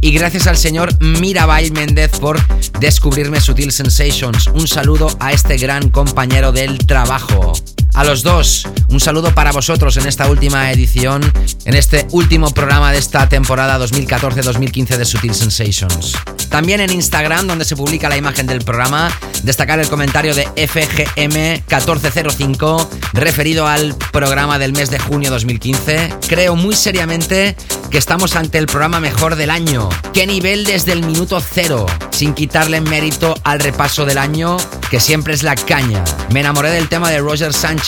[0.00, 2.40] y gracias al señor Mirabai Méndez por
[2.80, 4.46] descubrirme Sutil Sensations.
[4.46, 7.52] Un saludo a este gran compañero del trabajo.
[7.94, 11.22] A los dos, un saludo para vosotros en esta última edición,
[11.64, 16.16] en este último programa de esta temporada 2014-2015 de Sutil Sensations.
[16.48, 22.88] También en Instagram, donde se publica la imagen del programa, destacar el comentario de FGM1405
[23.12, 26.16] referido al programa del mes de junio 2015.
[26.28, 27.54] Creo muy seriamente
[27.90, 29.88] que estamos ante el programa mejor del año.
[30.12, 31.86] ¿Qué nivel desde el minuto cero?
[32.10, 34.56] Sin quitarle mérito al repaso del año,
[34.90, 36.02] que siempre es la caña.
[36.32, 37.83] Me enamoré del tema de Roger Sánchez.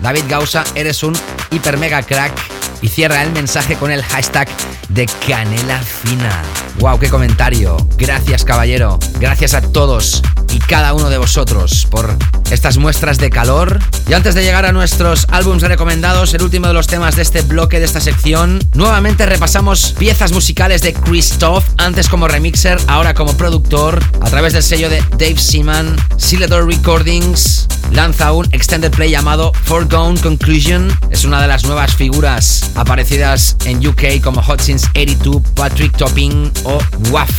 [0.00, 1.16] David Gausa, eres un
[1.50, 2.38] hiper mega crack.
[2.80, 4.48] Y cierra el mensaje con el hashtag
[4.88, 6.42] de Canela Fina.
[6.78, 6.98] ¡Wow!
[6.98, 7.76] ¡Qué comentario!
[7.96, 8.98] Gracias, caballero.
[9.18, 10.22] Gracias a todos
[10.52, 12.16] y cada uno de vosotros por
[12.50, 13.78] estas muestras de calor.
[14.08, 17.42] Y antes de llegar a nuestros álbumes recomendados, el último de los temas de este
[17.42, 23.36] bloque, de esta sección, nuevamente repasamos piezas musicales de Christoph, antes como remixer, ahora como
[23.36, 27.66] productor, a través del sello de Dave Seaman, Siledor Recordings.
[27.92, 30.96] Lanza un extended play llamado Foregone Conclusion.
[31.10, 36.78] Es una de las nuevas figuras aparecidas en UK como Since 82, Patrick Topping o
[37.10, 37.30] WAF.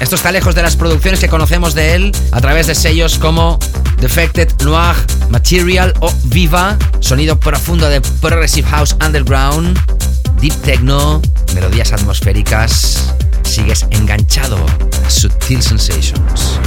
[0.00, 3.58] Esto está lejos de las producciones que conocemos de él a través de sellos como
[3.98, 4.96] Defected Noir,
[5.30, 9.78] Material o Viva, sonido profundo de Progressive House Underground,
[10.40, 11.22] Deep Techno,
[11.54, 13.14] melodías atmosféricas.
[13.44, 14.58] Sigues enganchado
[15.06, 16.58] a Sutil Sensations.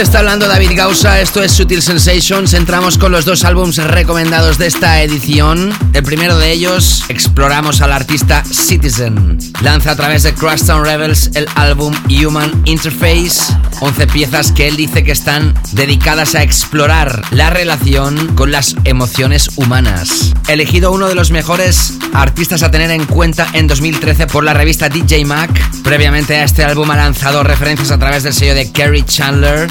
[0.00, 2.54] Está hablando David Gausa, esto es Sutil Sensations.
[2.54, 5.72] Entramos con los dos álbums recomendados de esta edición.
[5.92, 9.49] El primero de ellos, exploramos al artista Citizen.
[9.60, 13.54] Lanza a través de Crosstown Rebels el álbum Human Interface.
[13.80, 19.50] 11 piezas que él dice que están dedicadas a explorar la relación con las emociones
[19.56, 20.34] humanas.
[20.48, 24.88] Elegido uno de los mejores artistas a tener en cuenta en 2013 por la revista
[24.88, 25.50] DJ Mac.
[25.82, 29.68] Previamente a este álbum ha lanzado referencias a través del sello de Kerry Chandler,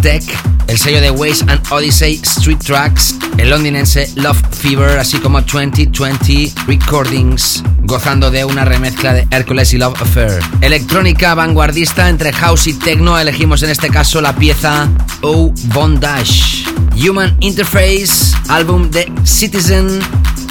[0.00, 0.24] Tech,
[0.68, 6.52] el sello de Waze and Odyssey Street Tracks, el londinense Love Fever, así como 2020
[6.66, 10.40] Recordings, gozando de una remezcla de Hercules y Love Affair.
[10.60, 14.88] Electrónica vanguardista entre house y techno, elegimos en este caso la pieza
[15.22, 16.64] O Bondage.
[16.96, 20.00] Human Interface, álbum de Citizen,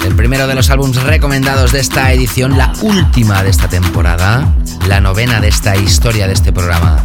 [0.04, 4.52] el primero de los álbumes recomendados de esta edición, la última de esta temporada,
[4.86, 7.04] la novena de esta historia de este programa.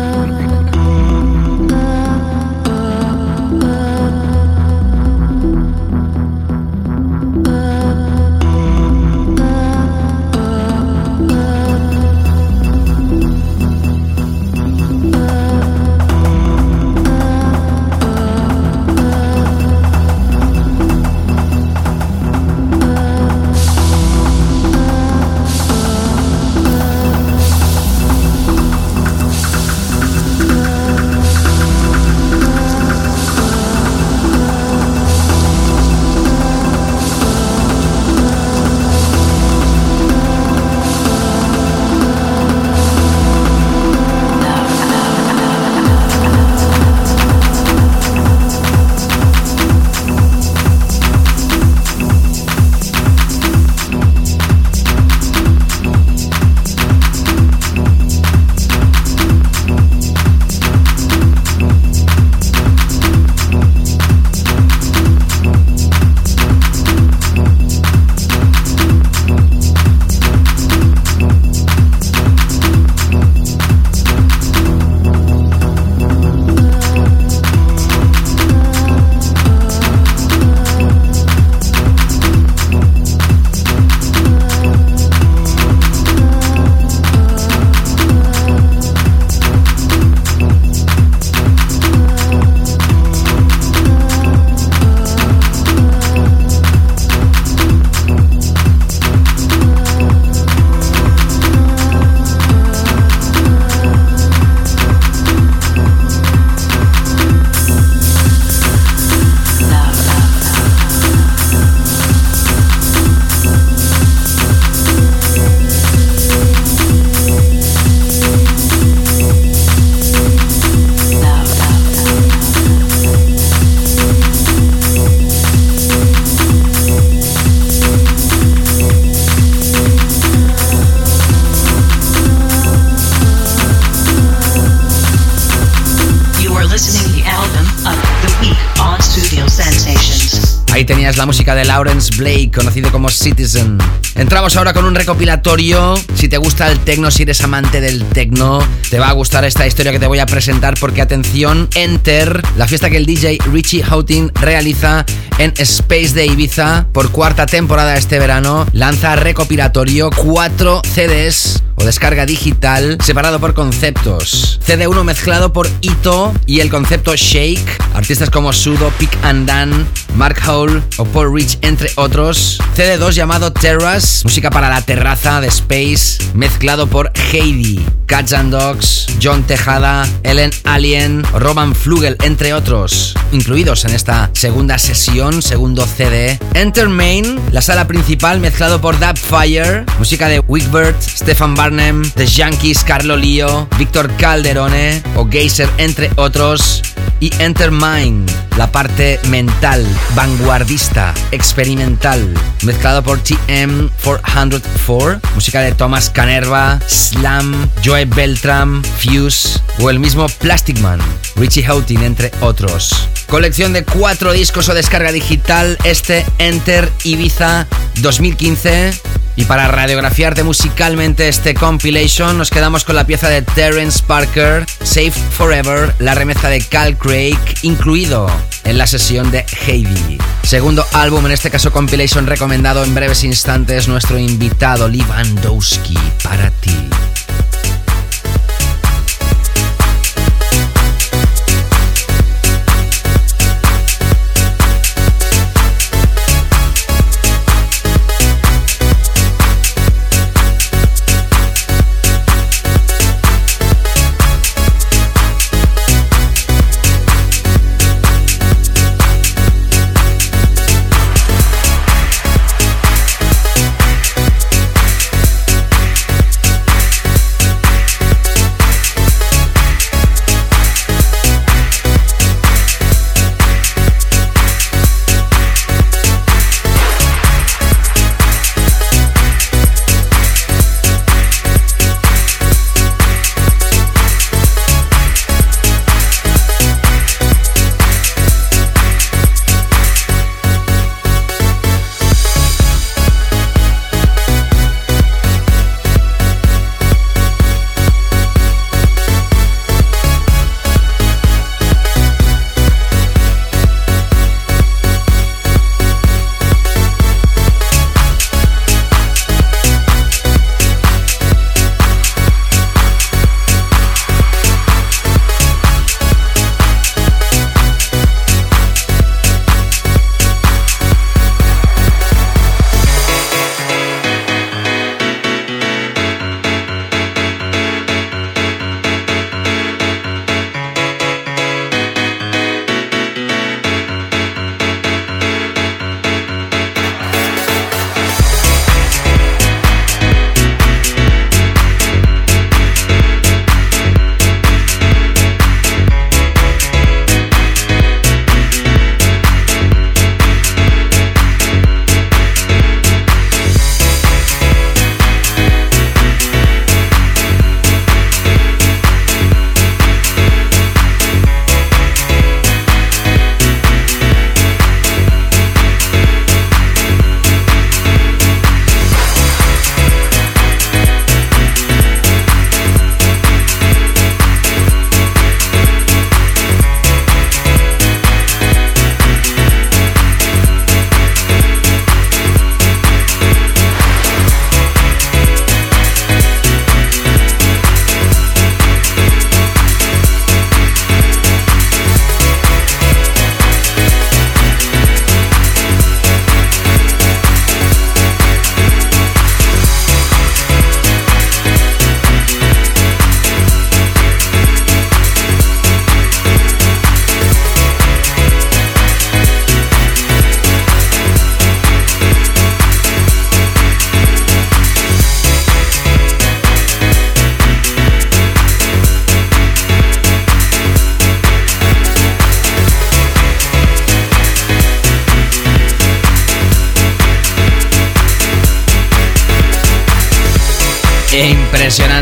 [141.21, 143.77] la música de Lawrence Blake, conocido como Citizen.
[144.15, 145.93] Entramos ahora con un recopilatorio.
[146.15, 149.67] Si te gusta el techno, si eres amante del techno, te va a gustar esta
[149.67, 153.83] historia que te voy a presentar porque atención, Enter, la fiesta que el DJ Richie
[153.83, 155.05] Houghton realiza
[155.37, 162.25] en Space de Ibiza por cuarta temporada este verano, lanza recopilatorio cuatro CDs o descarga
[162.25, 164.59] digital separado por conceptos.
[164.65, 170.41] CD1 mezclado por Ito y el concepto Shake, artistas como Sudo, Pick and Dan, Mark
[170.47, 172.59] Hole o Paul Rich entre otros.
[172.75, 179.07] CD2 llamado Terrace, música para la terraza de Space, mezclado por Heidi, Cats and Dogs,
[179.21, 186.39] John Tejada, Ellen Alien, Roman Flugel entre otros, incluidos en esta segunda sesión, segundo CD.
[186.53, 192.83] Enter Main, la sala principal mezclado por Fire, música de Wigbert, Stefan Barnum, The Yankees,
[192.83, 196.81] Carlo Lio, Víctor Calderone o Geyser entre otros
[197.19, 202.33] y Enter Mind, la parte mental, vanguardista, experimental,
[202.63, 210.79] mezclado por TM404, música de Thomas Canerva, Slam, Joe Beltram, Fuse o el mismo Plastic
[210.79, 210.99] Man,
[211.35, 213.07] Richie Houghton, entre otros.
[213.27, 217.67] Colección de cuatro discos o descarga digital, este Enter Ibiza
[218.01, 218.93] 2015
[219.35, 225.11] Y para radiografiarte musicalmente este compilation, nos quedamos con la pieza de Terence Parker, Safe
[225.11, 228.29] Forever, la remezcla de Cal Craig, incluido
[228.63, 230.17] en la sesión de Heidi.
[230.43, 236.89] Segundo álbum, en este caso compilation recomendado en breves instantes, nuestro invitado Lewandowski para ti.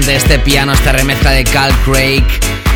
[0.10, 2.24] Este piano, esta remezcla de Cal Craig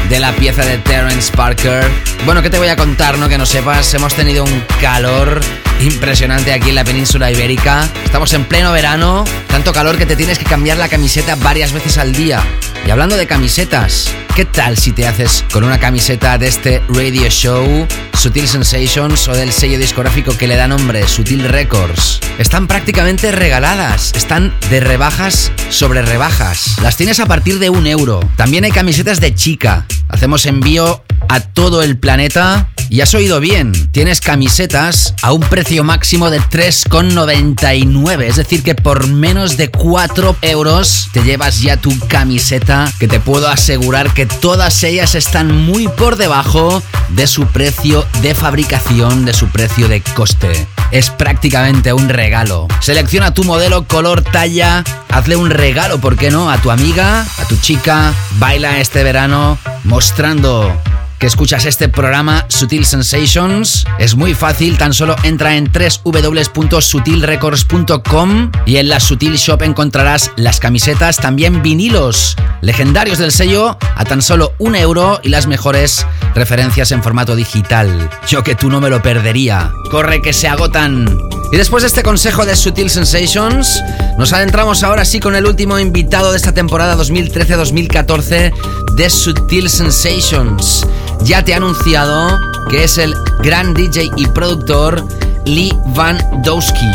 [0.08, 1.84] de la pieza de Terence Parker.
[2.26, 3.28] Bueno, ¿qué te voy a contar, no?
[3.28, 5.42] Que no sepas, hemos tenido un calor
[5.82, 7.90] impresionante aquí en la península ibérica.
[8.06, 11.98] Estamos en pleno verano, tanto calor que te tienes que cambiar la camiseta varias veces
[11.98, 12.40] al día.
[12.86, 17.30] Y hablando de camisetas, ¿qué tal si te haces con una camiseta de este radio
[17.30, 22.20] show, Sutil Sensations o del sello discográfico que le da nombre, Sutil Records?
[22.40, 26.78] Están prácticamente regaladas, están de rebajas sobre rebajas.
[26.82, 28.20] Las tienes a partir de un euro.
[28.36, 29.86] También hay camisetas de chica.
[30.10, 32.70] Hacemos envío a todo el planeta.
[32.90, 38.24] Y has oído bien, tienes camisetas a un precio máximo de 3,99.
[38.24, 43.20] Es decir, que por menos de 4 euros te llevas ya tu camiseta, que te
[43.20, 49.34] puedo asegurar que todas ellas están muy por debajo de su precio de fabricación, de
[49.34, 50.68] su precio de coste.
[50.92, 52.68] Es prácticamente un regalo.
[52.80, 56.52] Selecciona tu modelo, color, talla, hazle un regalo, ¿por qué no?
[56.52, 60.80] A tu amiga, a tu chica, baila este verano mostrando
[61.24, 63.86] que escuchas este programa Sutil Sensations.
[63.98, 70.60] Es muy fácil, tan solo entra en www.sutilrecords.com y en la Sutil Shop encontrarás las
[70.60, 76.06] camisetas, también vinilos legendarios del sello a tan solo un euro y las mejores
[76.36, 78.10] referencias en formato digital.
[78.28, 79.72] Yo que tú no me lo perdería.
[79.92, 81.08] Corre que se agotan.
[81.54, 83.84] Y después de este consejo de Sutil Sensations,
[84.18, 88.52] nos adentramos ahora sí con el último invitado de esta temporada 2013-2014
[88.96, 90.84] de Sutil Sensations.
[91.22, 92.40] Ya te he anunciado
[92.72, 93.14] que es el
[93.44, 95.08] gran DJ y productor
[95.46, 96.90] Lee Van Dowski.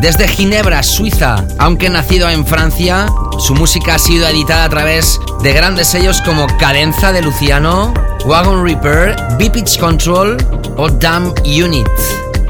[0.00, 3.06] Desde Ginebra, Suiza, aunque nacido en Francia,
[3.38, 7.94] su música ha sido editada a través de grandes sellos como Cadenza de Luciano,
[8.26, 10.38] Wagon Reaper, B-Pitch Control
[10.76, 11.86] o Damn Unit,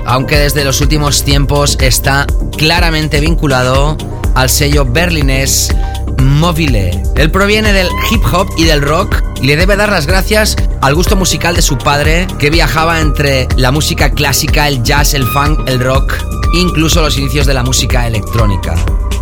[0.07, 2.27] aunque desde los últimos tiempos está
[2.57, 3.97] claramente vinculado
[4.35, 5.75] al sello berlinés
[6.23, 7.03] Mobile.
[7.17, 10.95] Él proviene del hip hop y del rock y le debe dar las gracias al
[10.95, 15.69] gusto musical de su padre que viajaba entre la música clásica, el jazz, el funk,
[15.69, 16.15] el rock,
[16.55, 18.75] incluso los inicios de la música electrónica.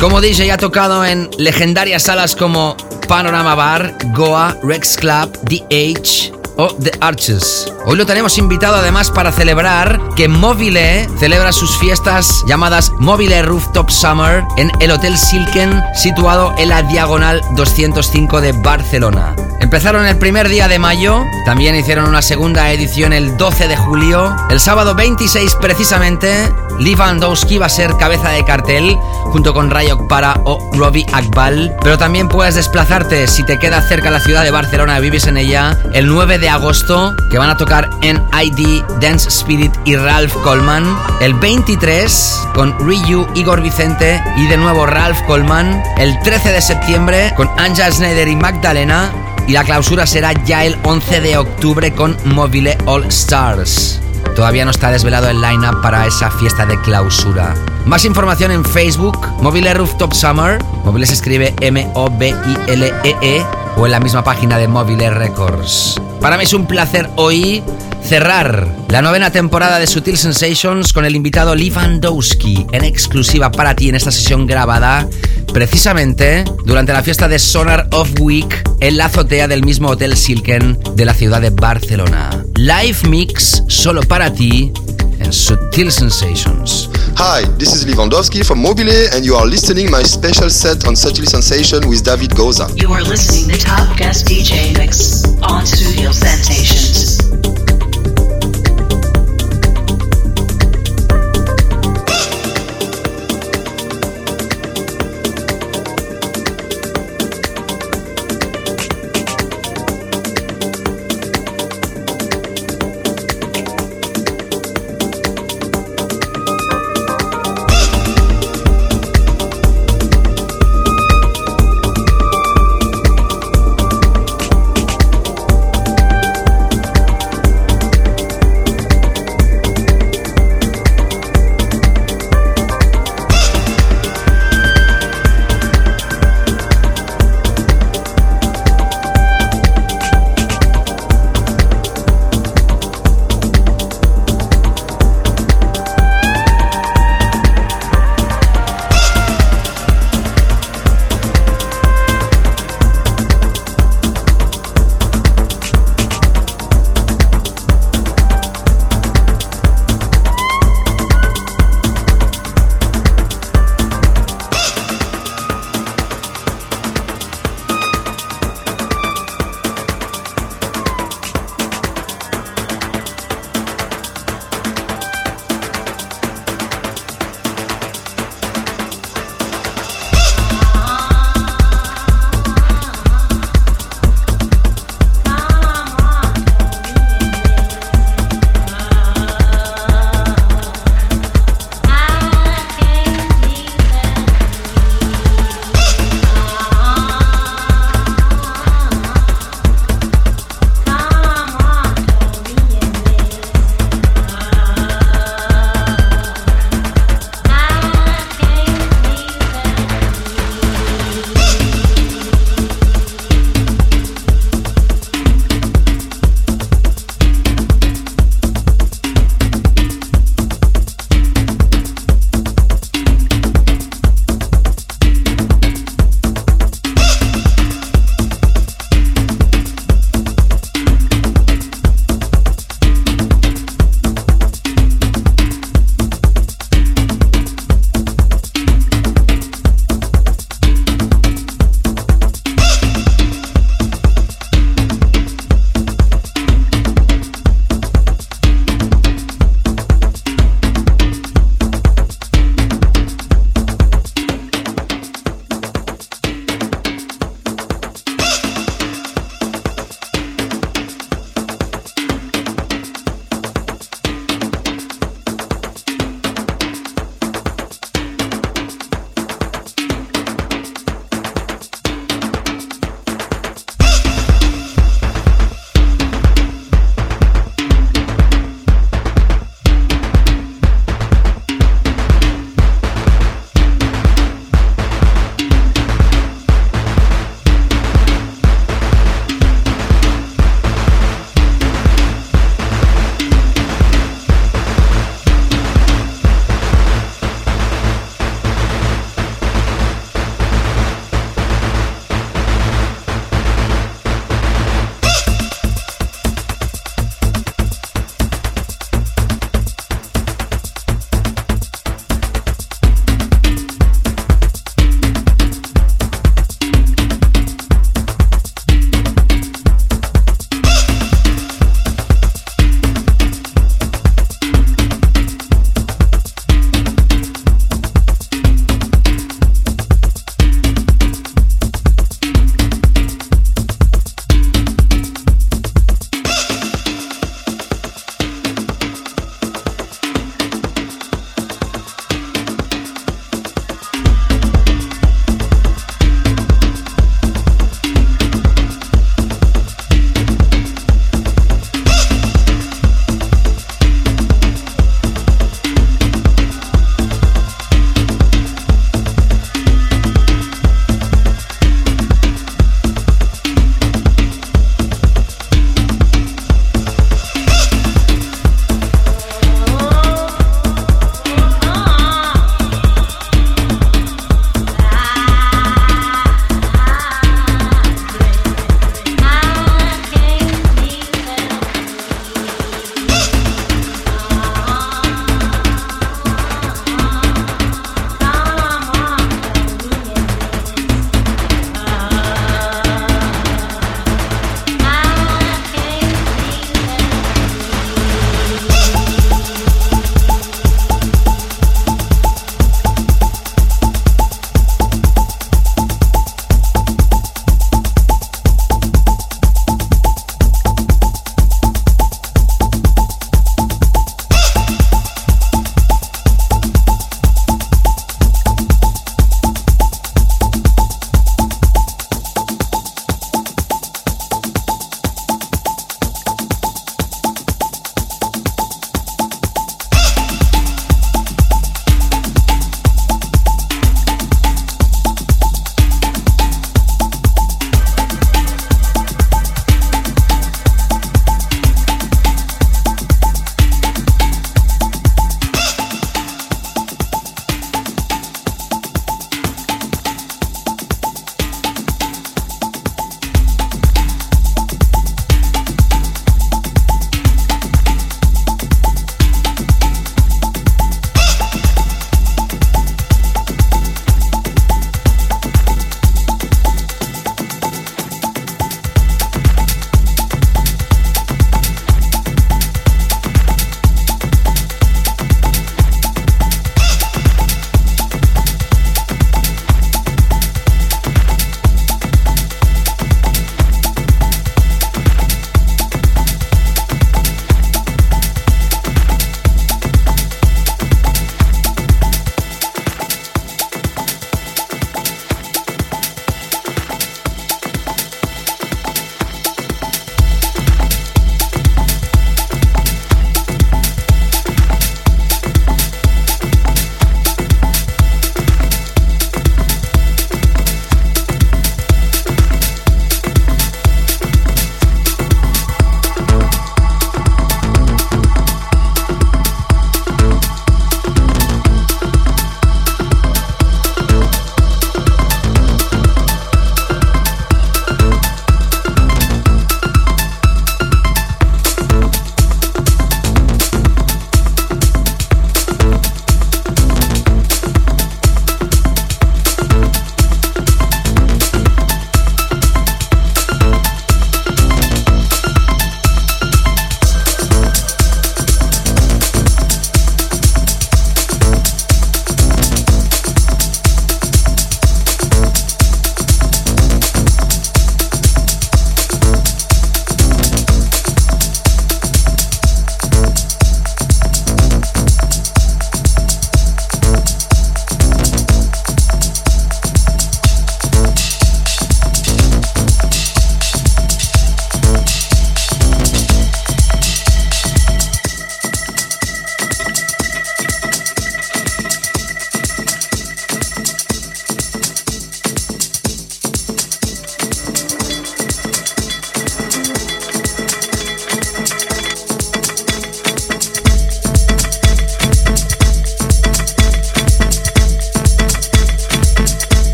[0.00, 2.76] Como DJ ha tocado en legendarias salas como
[3.08, 7.72] Panorama Bar, Goa, Rex Club, The Age, o The Arches.
[7.84, 13.90] Hoy lo tenemos invitado además para celebrar que Mobile celebra sus fiestas llamadas Mobile Rooftop
[13.90, 19.36] Summer en el Hotel Silken situado en la Diagonal 205 de Barcelona.
[19.60, 24.36] Empezaron el primer día de mayo, también hicieron una segunda edición el 12 de julio.
[24.50, 30.40] El sábado 26 precisamente, Lewandowski va a ser cabeza de cartel junto con Rayok Para
[30.44, 31.74] o Robbie Akbal.
[31.82, 35.38] Pero también puedes desplazarte si te queda cerca la ciudad de Barcelona y vives en
[35.38, 40.34] ella el 9 de agosto que van a tocar en ID, Dance Spirit y Ralph
[40.42, 40.84] Coleman.
[41.20, 45.82] El 23 con Ryu, Igor Vicente y de nuevo Ralph Coleman.
[45.98, 49.10] El 13 de septiembre con Anja Schneider y Magdalena.
[49.46, 54.00] Y la clausura será ya el 11 de octubre con Mobile All Stars.
[54.34, 57.54] Todavía no está desvelado el lineup para esa fiesta de clausura.
[57.86, 60.62] Más información en Facebook, Mobile Rooftop Summer.
[60.84, 63.46] Mobile se escribe M-O-B-I-L-E-E -E,
[63.76, 66.00] o en la misma página de Mobile Records.
[66.26, 67.62] Para mí es un placer hoy
[68.02, 73.90] cerrar la novena temporada de Sutil Sensations con el invitado Lewandowski en exclusiva para ti
[73.90, 75.08] en esta sesión grabada
[75.52, 80.76] precisamente durante la fiesta de Sonar of Week en la azotea del mismo Hotel Silken
[80.96, 82.30] de la ciudad de Barcelona.
[82.56, 84.72] Live mix solo para ti
[85.20, 86.88] en Sutil Sensations.
[87.16, 91.26] Hi, this is Lewandowski from Mobile and you are listening my special set on Subtle
[91.26, 92.68] Sensation with David Goza.
[92.76, 97.25] You are listening the top guest DJ mix on Studio Sensations.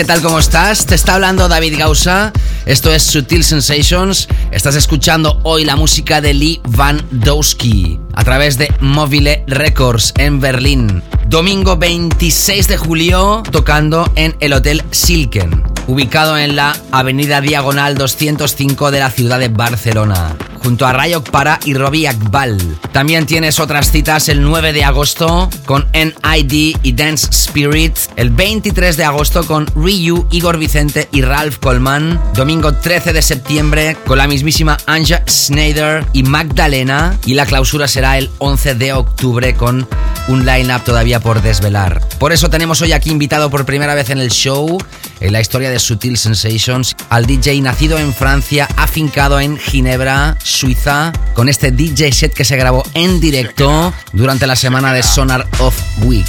[0.00, 0.22] ¿Qué tal?
[0.22, 0.86] ¿Cómo estás?
[0.86, 2.32] Te está hablando David Gausa.
[2.64, 4.28] Esto es Sutil Sensations.
[4.50, 10.40] Estás escuchando hoy la música de Lee Van Dowski a través de Mobile Records en
[10.40, 11.02] Berlín.
[11.26, 18.90] Domingo 26 de julio tocando en el Hotel Silken, ubicado en la Avenida Diagonal 205
[18.90, 22.58] de la ciudad de Barcelona junto a Rayok Para y Robbie Akbal.
[22.92, 28.96] También tienes otras citas el 9 de agosto con NID y Dance Spirit, el 23
[28.96, 34.28] de agosto con Ryu, Igor Vicente y Ralph Colman, domingo 13 de septiembre con la
[34.28, 39.88] mismísima Anja Schneider y Magdalena y la clausura será el 11 de octubre con
[40.28, 42.00] un line-up todavía por desvelar.
[42.18, 44.78] Por eso tenemos hoy aquí invitado por primera vez en el show,
[45.20, 51.12] en la historia de Sutil Sensations, al DJ nacido en Francia, afincado en Ginebra, Suiza,
[51.34, 55.74] con este DJ set que se grabó en directo durante la semana de Sonar of
[56.02, 56.26] Week,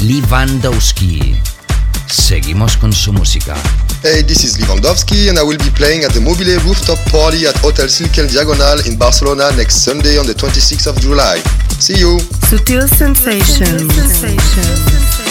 [0.00, 1.36] Lewandowski.
[2.06, 3.56] Seguimos con su música.
[4.02, 7.56] Hey, this is Lewandowski and I will be playing at the Mobile Rooftop Party at
[7.56, 11.42] Hotel Silken Diagonal in Barcelona next Sunday on the 26th of July.
[11.80, 12.18] See you!
[12.48, 13.92] Sutil Sensations.
[14.20, 15.23] Traces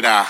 [0.00, 0.29] that uh,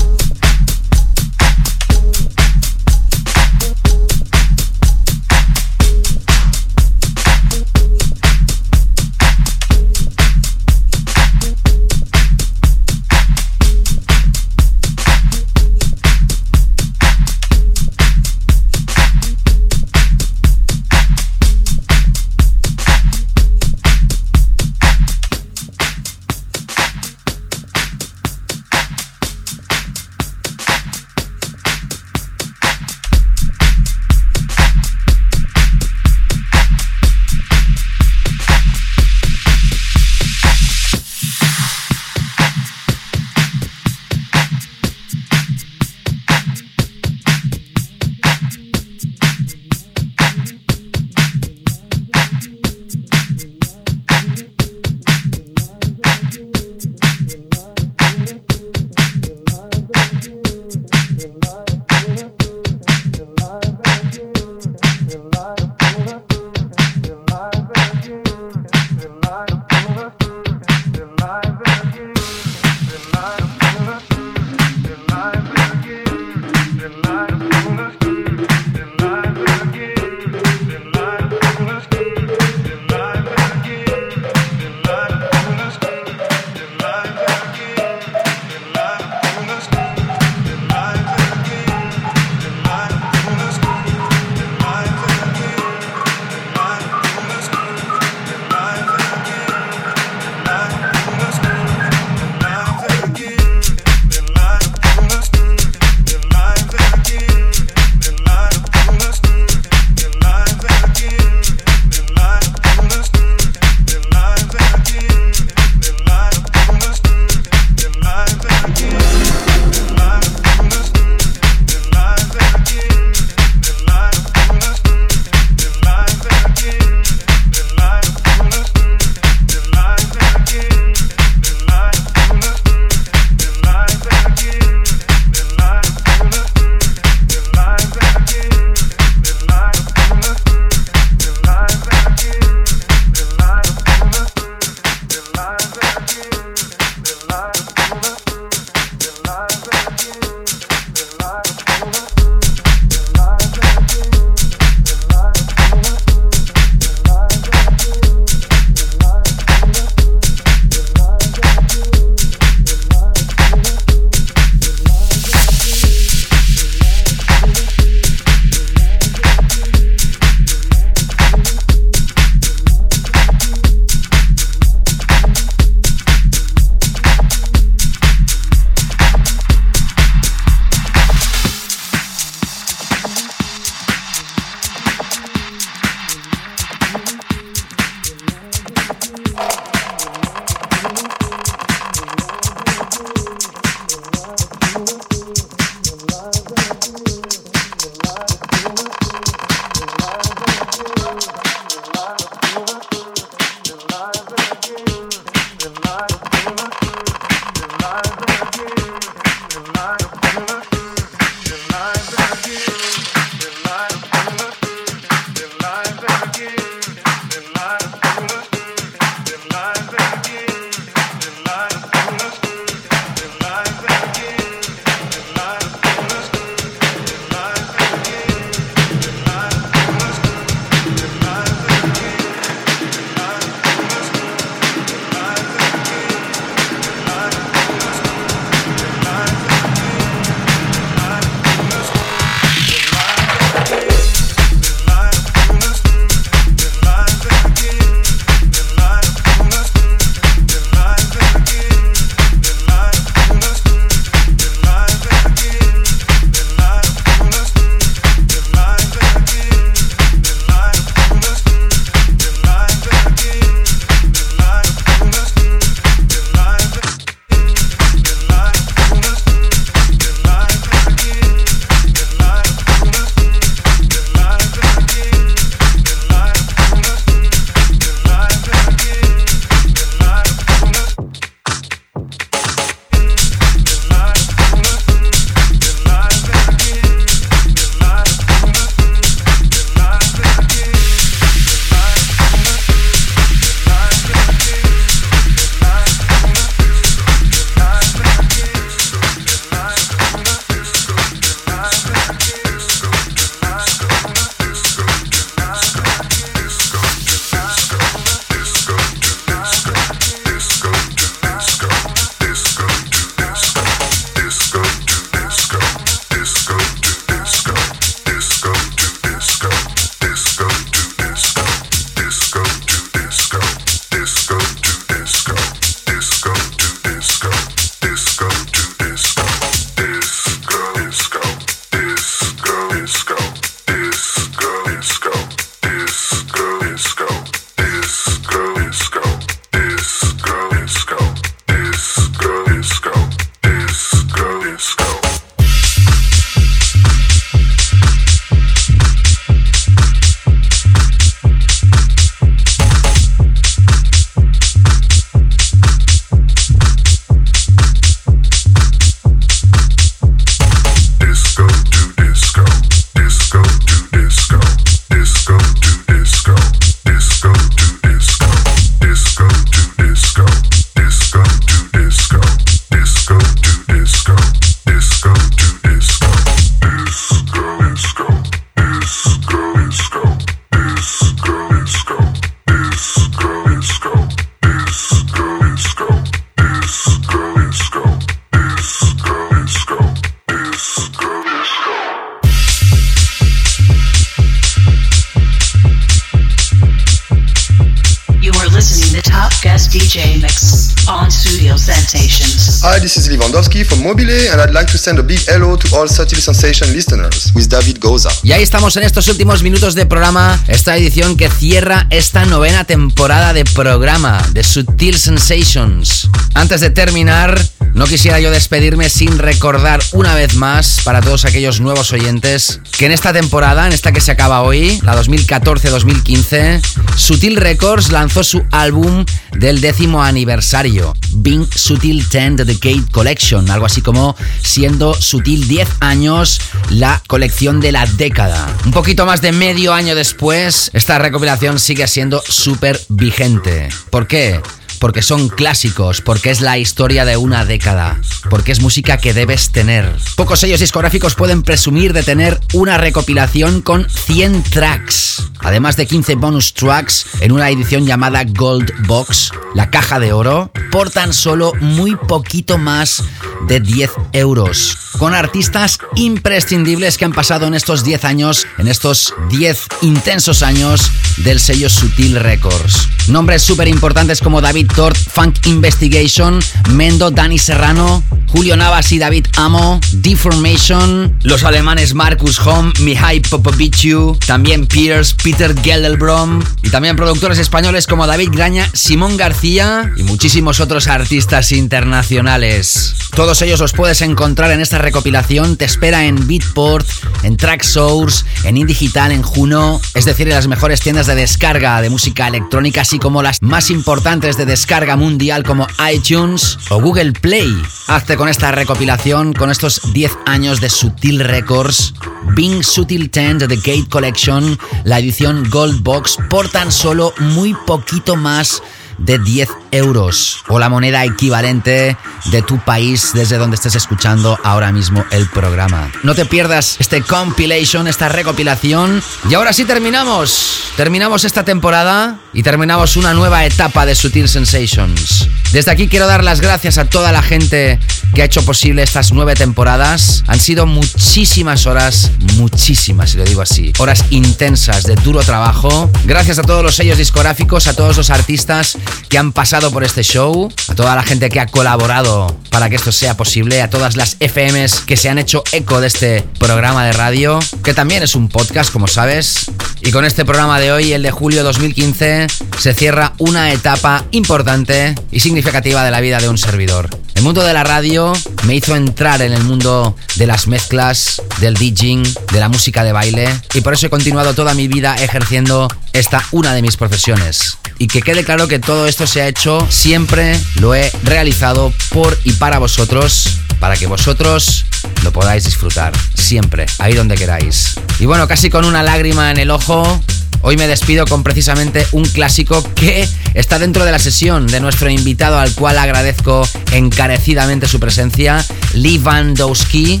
[399.66, 402.62] DJ mix on Studio Sensations.
[402.62, 405.76] Hi, this is Lewandowski from Mobile, and I'd like to send a big hello to
[405.76, 408.10] all Subtle Sensation listeners with David Goza.
[408.22, 412.64] Y ahí estamos en estos últimos minutos de programa, esta edición que cierra esta novena
[412.64, 416.08] temporada de programa de Sutil Sensations.
[416.34, 417.36] Antes de terminar,
[417.74, 422.86] no quisiera yo despedirme sin recordar una vez más para todos aquellos nuevos oyentes que
[422.86, 426.60] en esta temporada, en esta que se acaba hoy, la 2014-2015,
[426.96, 433.82] Sutil Records lanzó su álbum del décimo aniversario, Being Sutil 10 Decade Collection, algo así
[433.82, 436.40] como siendo Sutil 10 años
[436.70, 438.46] la colección de la década.
[438.64, 443.68] Un poquito más de medio año después, esta recopilación sigue siendo súper vigente.
[443.90, 444.40] ¿Por qué?
[444.78, 448.00] Porque son clásicos, porque es la historia de una década,
[448.30, 449.94] porque es música que debes tener.
[450.16, 456.14] Pocos sellos discográficos pueden presumir de tener una recopilación con 100 tracks, además de 15
[456.16, 461.52] bonus tracks en una edición llamada Gold Box, la caja de oro, por tan solo
[461.60, 463.02] muy poquito más
[463.46, 469.14] de 10 euros, con artistas imprescindibles que han pasado en estos 10 años, en estos
[469.30, 472.88] 10 intensos años del sello Sutil Records.
[473.08, 476.40] Nombres súper importantes como David Tort, Funk Investigation,
[476.70, 484.16] Mendo, Dani Serrano, Julio Navas y David Amo, Deformation, los alemanes Marcus Hom, Mihai Popoviciu,
[484.26, 490.60] también Pierce, Peter Geldelbrom y también productores españoles como David Graña, Simón García y muchísimos
[490.60, 492.94] otros artistas internacionales.
[493.16, 496.86] Todos ellos los puedes encontrar en esta recopilación, te espera en Beatport,
[497.22, 501.90] en Tracksource, en Indigital, en Juno, es decir, en las mejores tiendas de descarga de
[501.90, 504.57] música electrónica, así como las más importantes de descarga
[504.96, 507.62] mundial como iTunes o Google Play.
[507.86, 511.94] Hazte con esta recopilación, con estos 10 años de Sutil Records,
[512.34, 517.54] Bing Sutil 10 de The Gate Collection, la edición Gold Box, por tan solo muy
[517.66, 518.62] poquito más
[518.98, 521.96] de 10 euros o la moneda equivalente
[522.26, 525.90] de tu país desde donde estés escuchando ahora mismo el programa.
[526.02, 529.02] No te pierdas este compilation, esta recopilación.
[529.28, 530.60] Y ahora sí terminamos.
[530.76, 535.28] Terminamos esta temporada y terminamos una nueva etapa de Sutil Sensations.
[535.52, 537.78] Desde aquí quiero dar las gracias a toda la gente
[538.14, 540.24] que ha hecho posible estas nueve temporadas.
[540.26, 543.72] Han sido muchísimas horas, muchísimas, si lo digo así.
[543.78, 545.90] Horas intensas de duro trabajo.
[546.04, 548.76] Gracias a todos los sellos discográficos, a todos los artistas
[549.08, 552.76] que han pasado por este show, a toda la gente que ha colaborado para que
[552.76, 556.84] esto sea posible, a todas las FMs que se han hecho eco de este programa
[556.84, 559.50] de radio, que también es un podcast, como sabes.
[559.80, 562.26] Y con este programa de hoy, el de julio 2015,
[562.58, 566.90] se cierra una etapa importante y significativa de la vida de un servidor.
[567.18, 568.12] El mundo de la radio
[568.44, 572.92] me hizo entrar en el mundo de las mezclas, del DJing, de la música de
[572.92, 577.58] baile y por eso he continuado toda mi vida ejerciendo esta una de mis profesiones.
[577.76, 582.16] Y que quede claro que todo esto se ha hecho siempre, lo he realizado por
[582.22, 583.28] y para vosotros,
[583.58, 584.64] para que vosotros
[585.02, 587.80] lo podáis disfrutar, siempre, ahí donde queráis.
[587.98, 590.00] Y bueno, casi con una lágrima en el ojo,
[590.40, 594.88] Hoy me despido con precisamente un clásico que está dentro de la sesión de nuestro
[594.88, 600.00] invitado al cual agradezco encarecidamente su presencia, Lewandowski,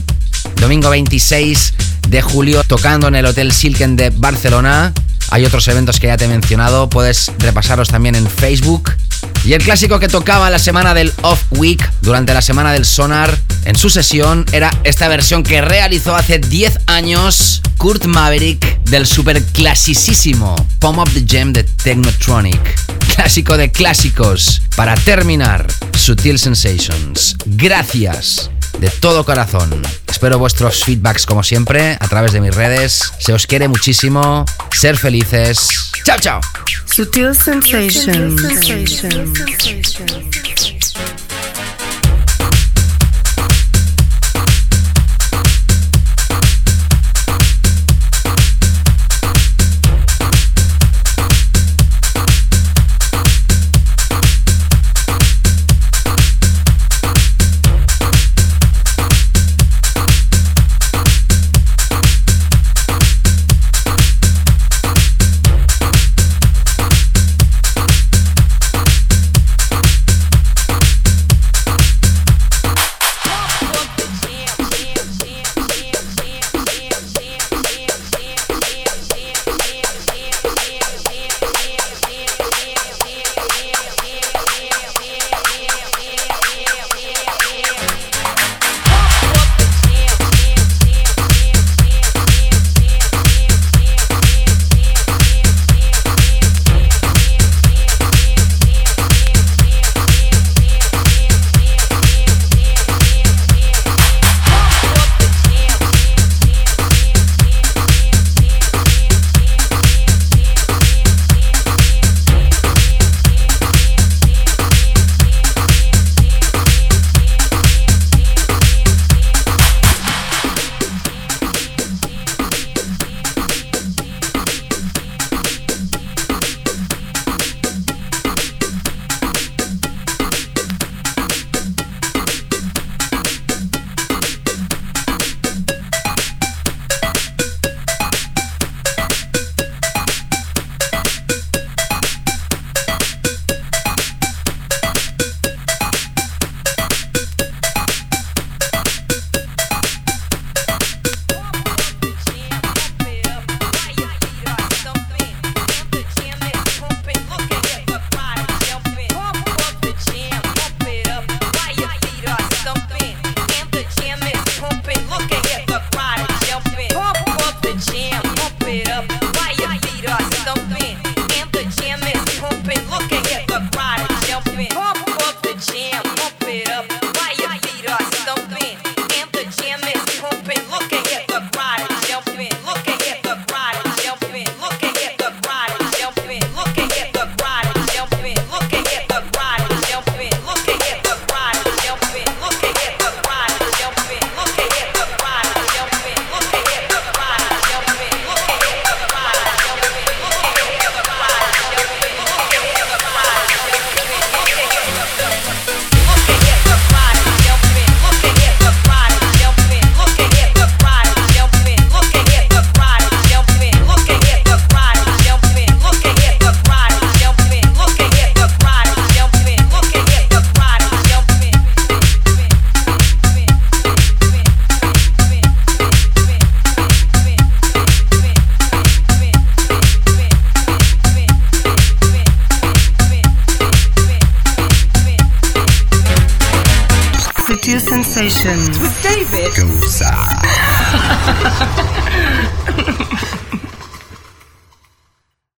[0.60, 1.74] domingo 26
[2.08, 4.92] de julio tocando en el Hotel Silken de Barcelona.
[5.30, 8.92] Hay otros eventos que ya te he mencionado, puedes repasarlos también en Facebook.
[9.44, 13.36] Y el clásico que tocaba la semana del Off Week, durante la semana del Sonar,
[13.64, 19.42] en su sesión, era esta versión que realizó hace 10 años Kurt Maverick del super
[19.42, 22.60] clasicísimo Pump Up the Gem de Technotronic.
[23.14, 24.62] Clásico de clásicos.
[24.76, 27.36] Para terminar, Sutil Sensations.
[27.46, 29.82] Gracias de todo corazón.
[30.18, 33.12] Espero vuestros feedbacks como siempre a través de mis redes.
[33.20, 34.44] Se os quiere muchísimo.
[34.72, 35.92] Ser felices.
[36.04, 36.40] Chao, chao.
[36.86, 38.42] Sutil sensations.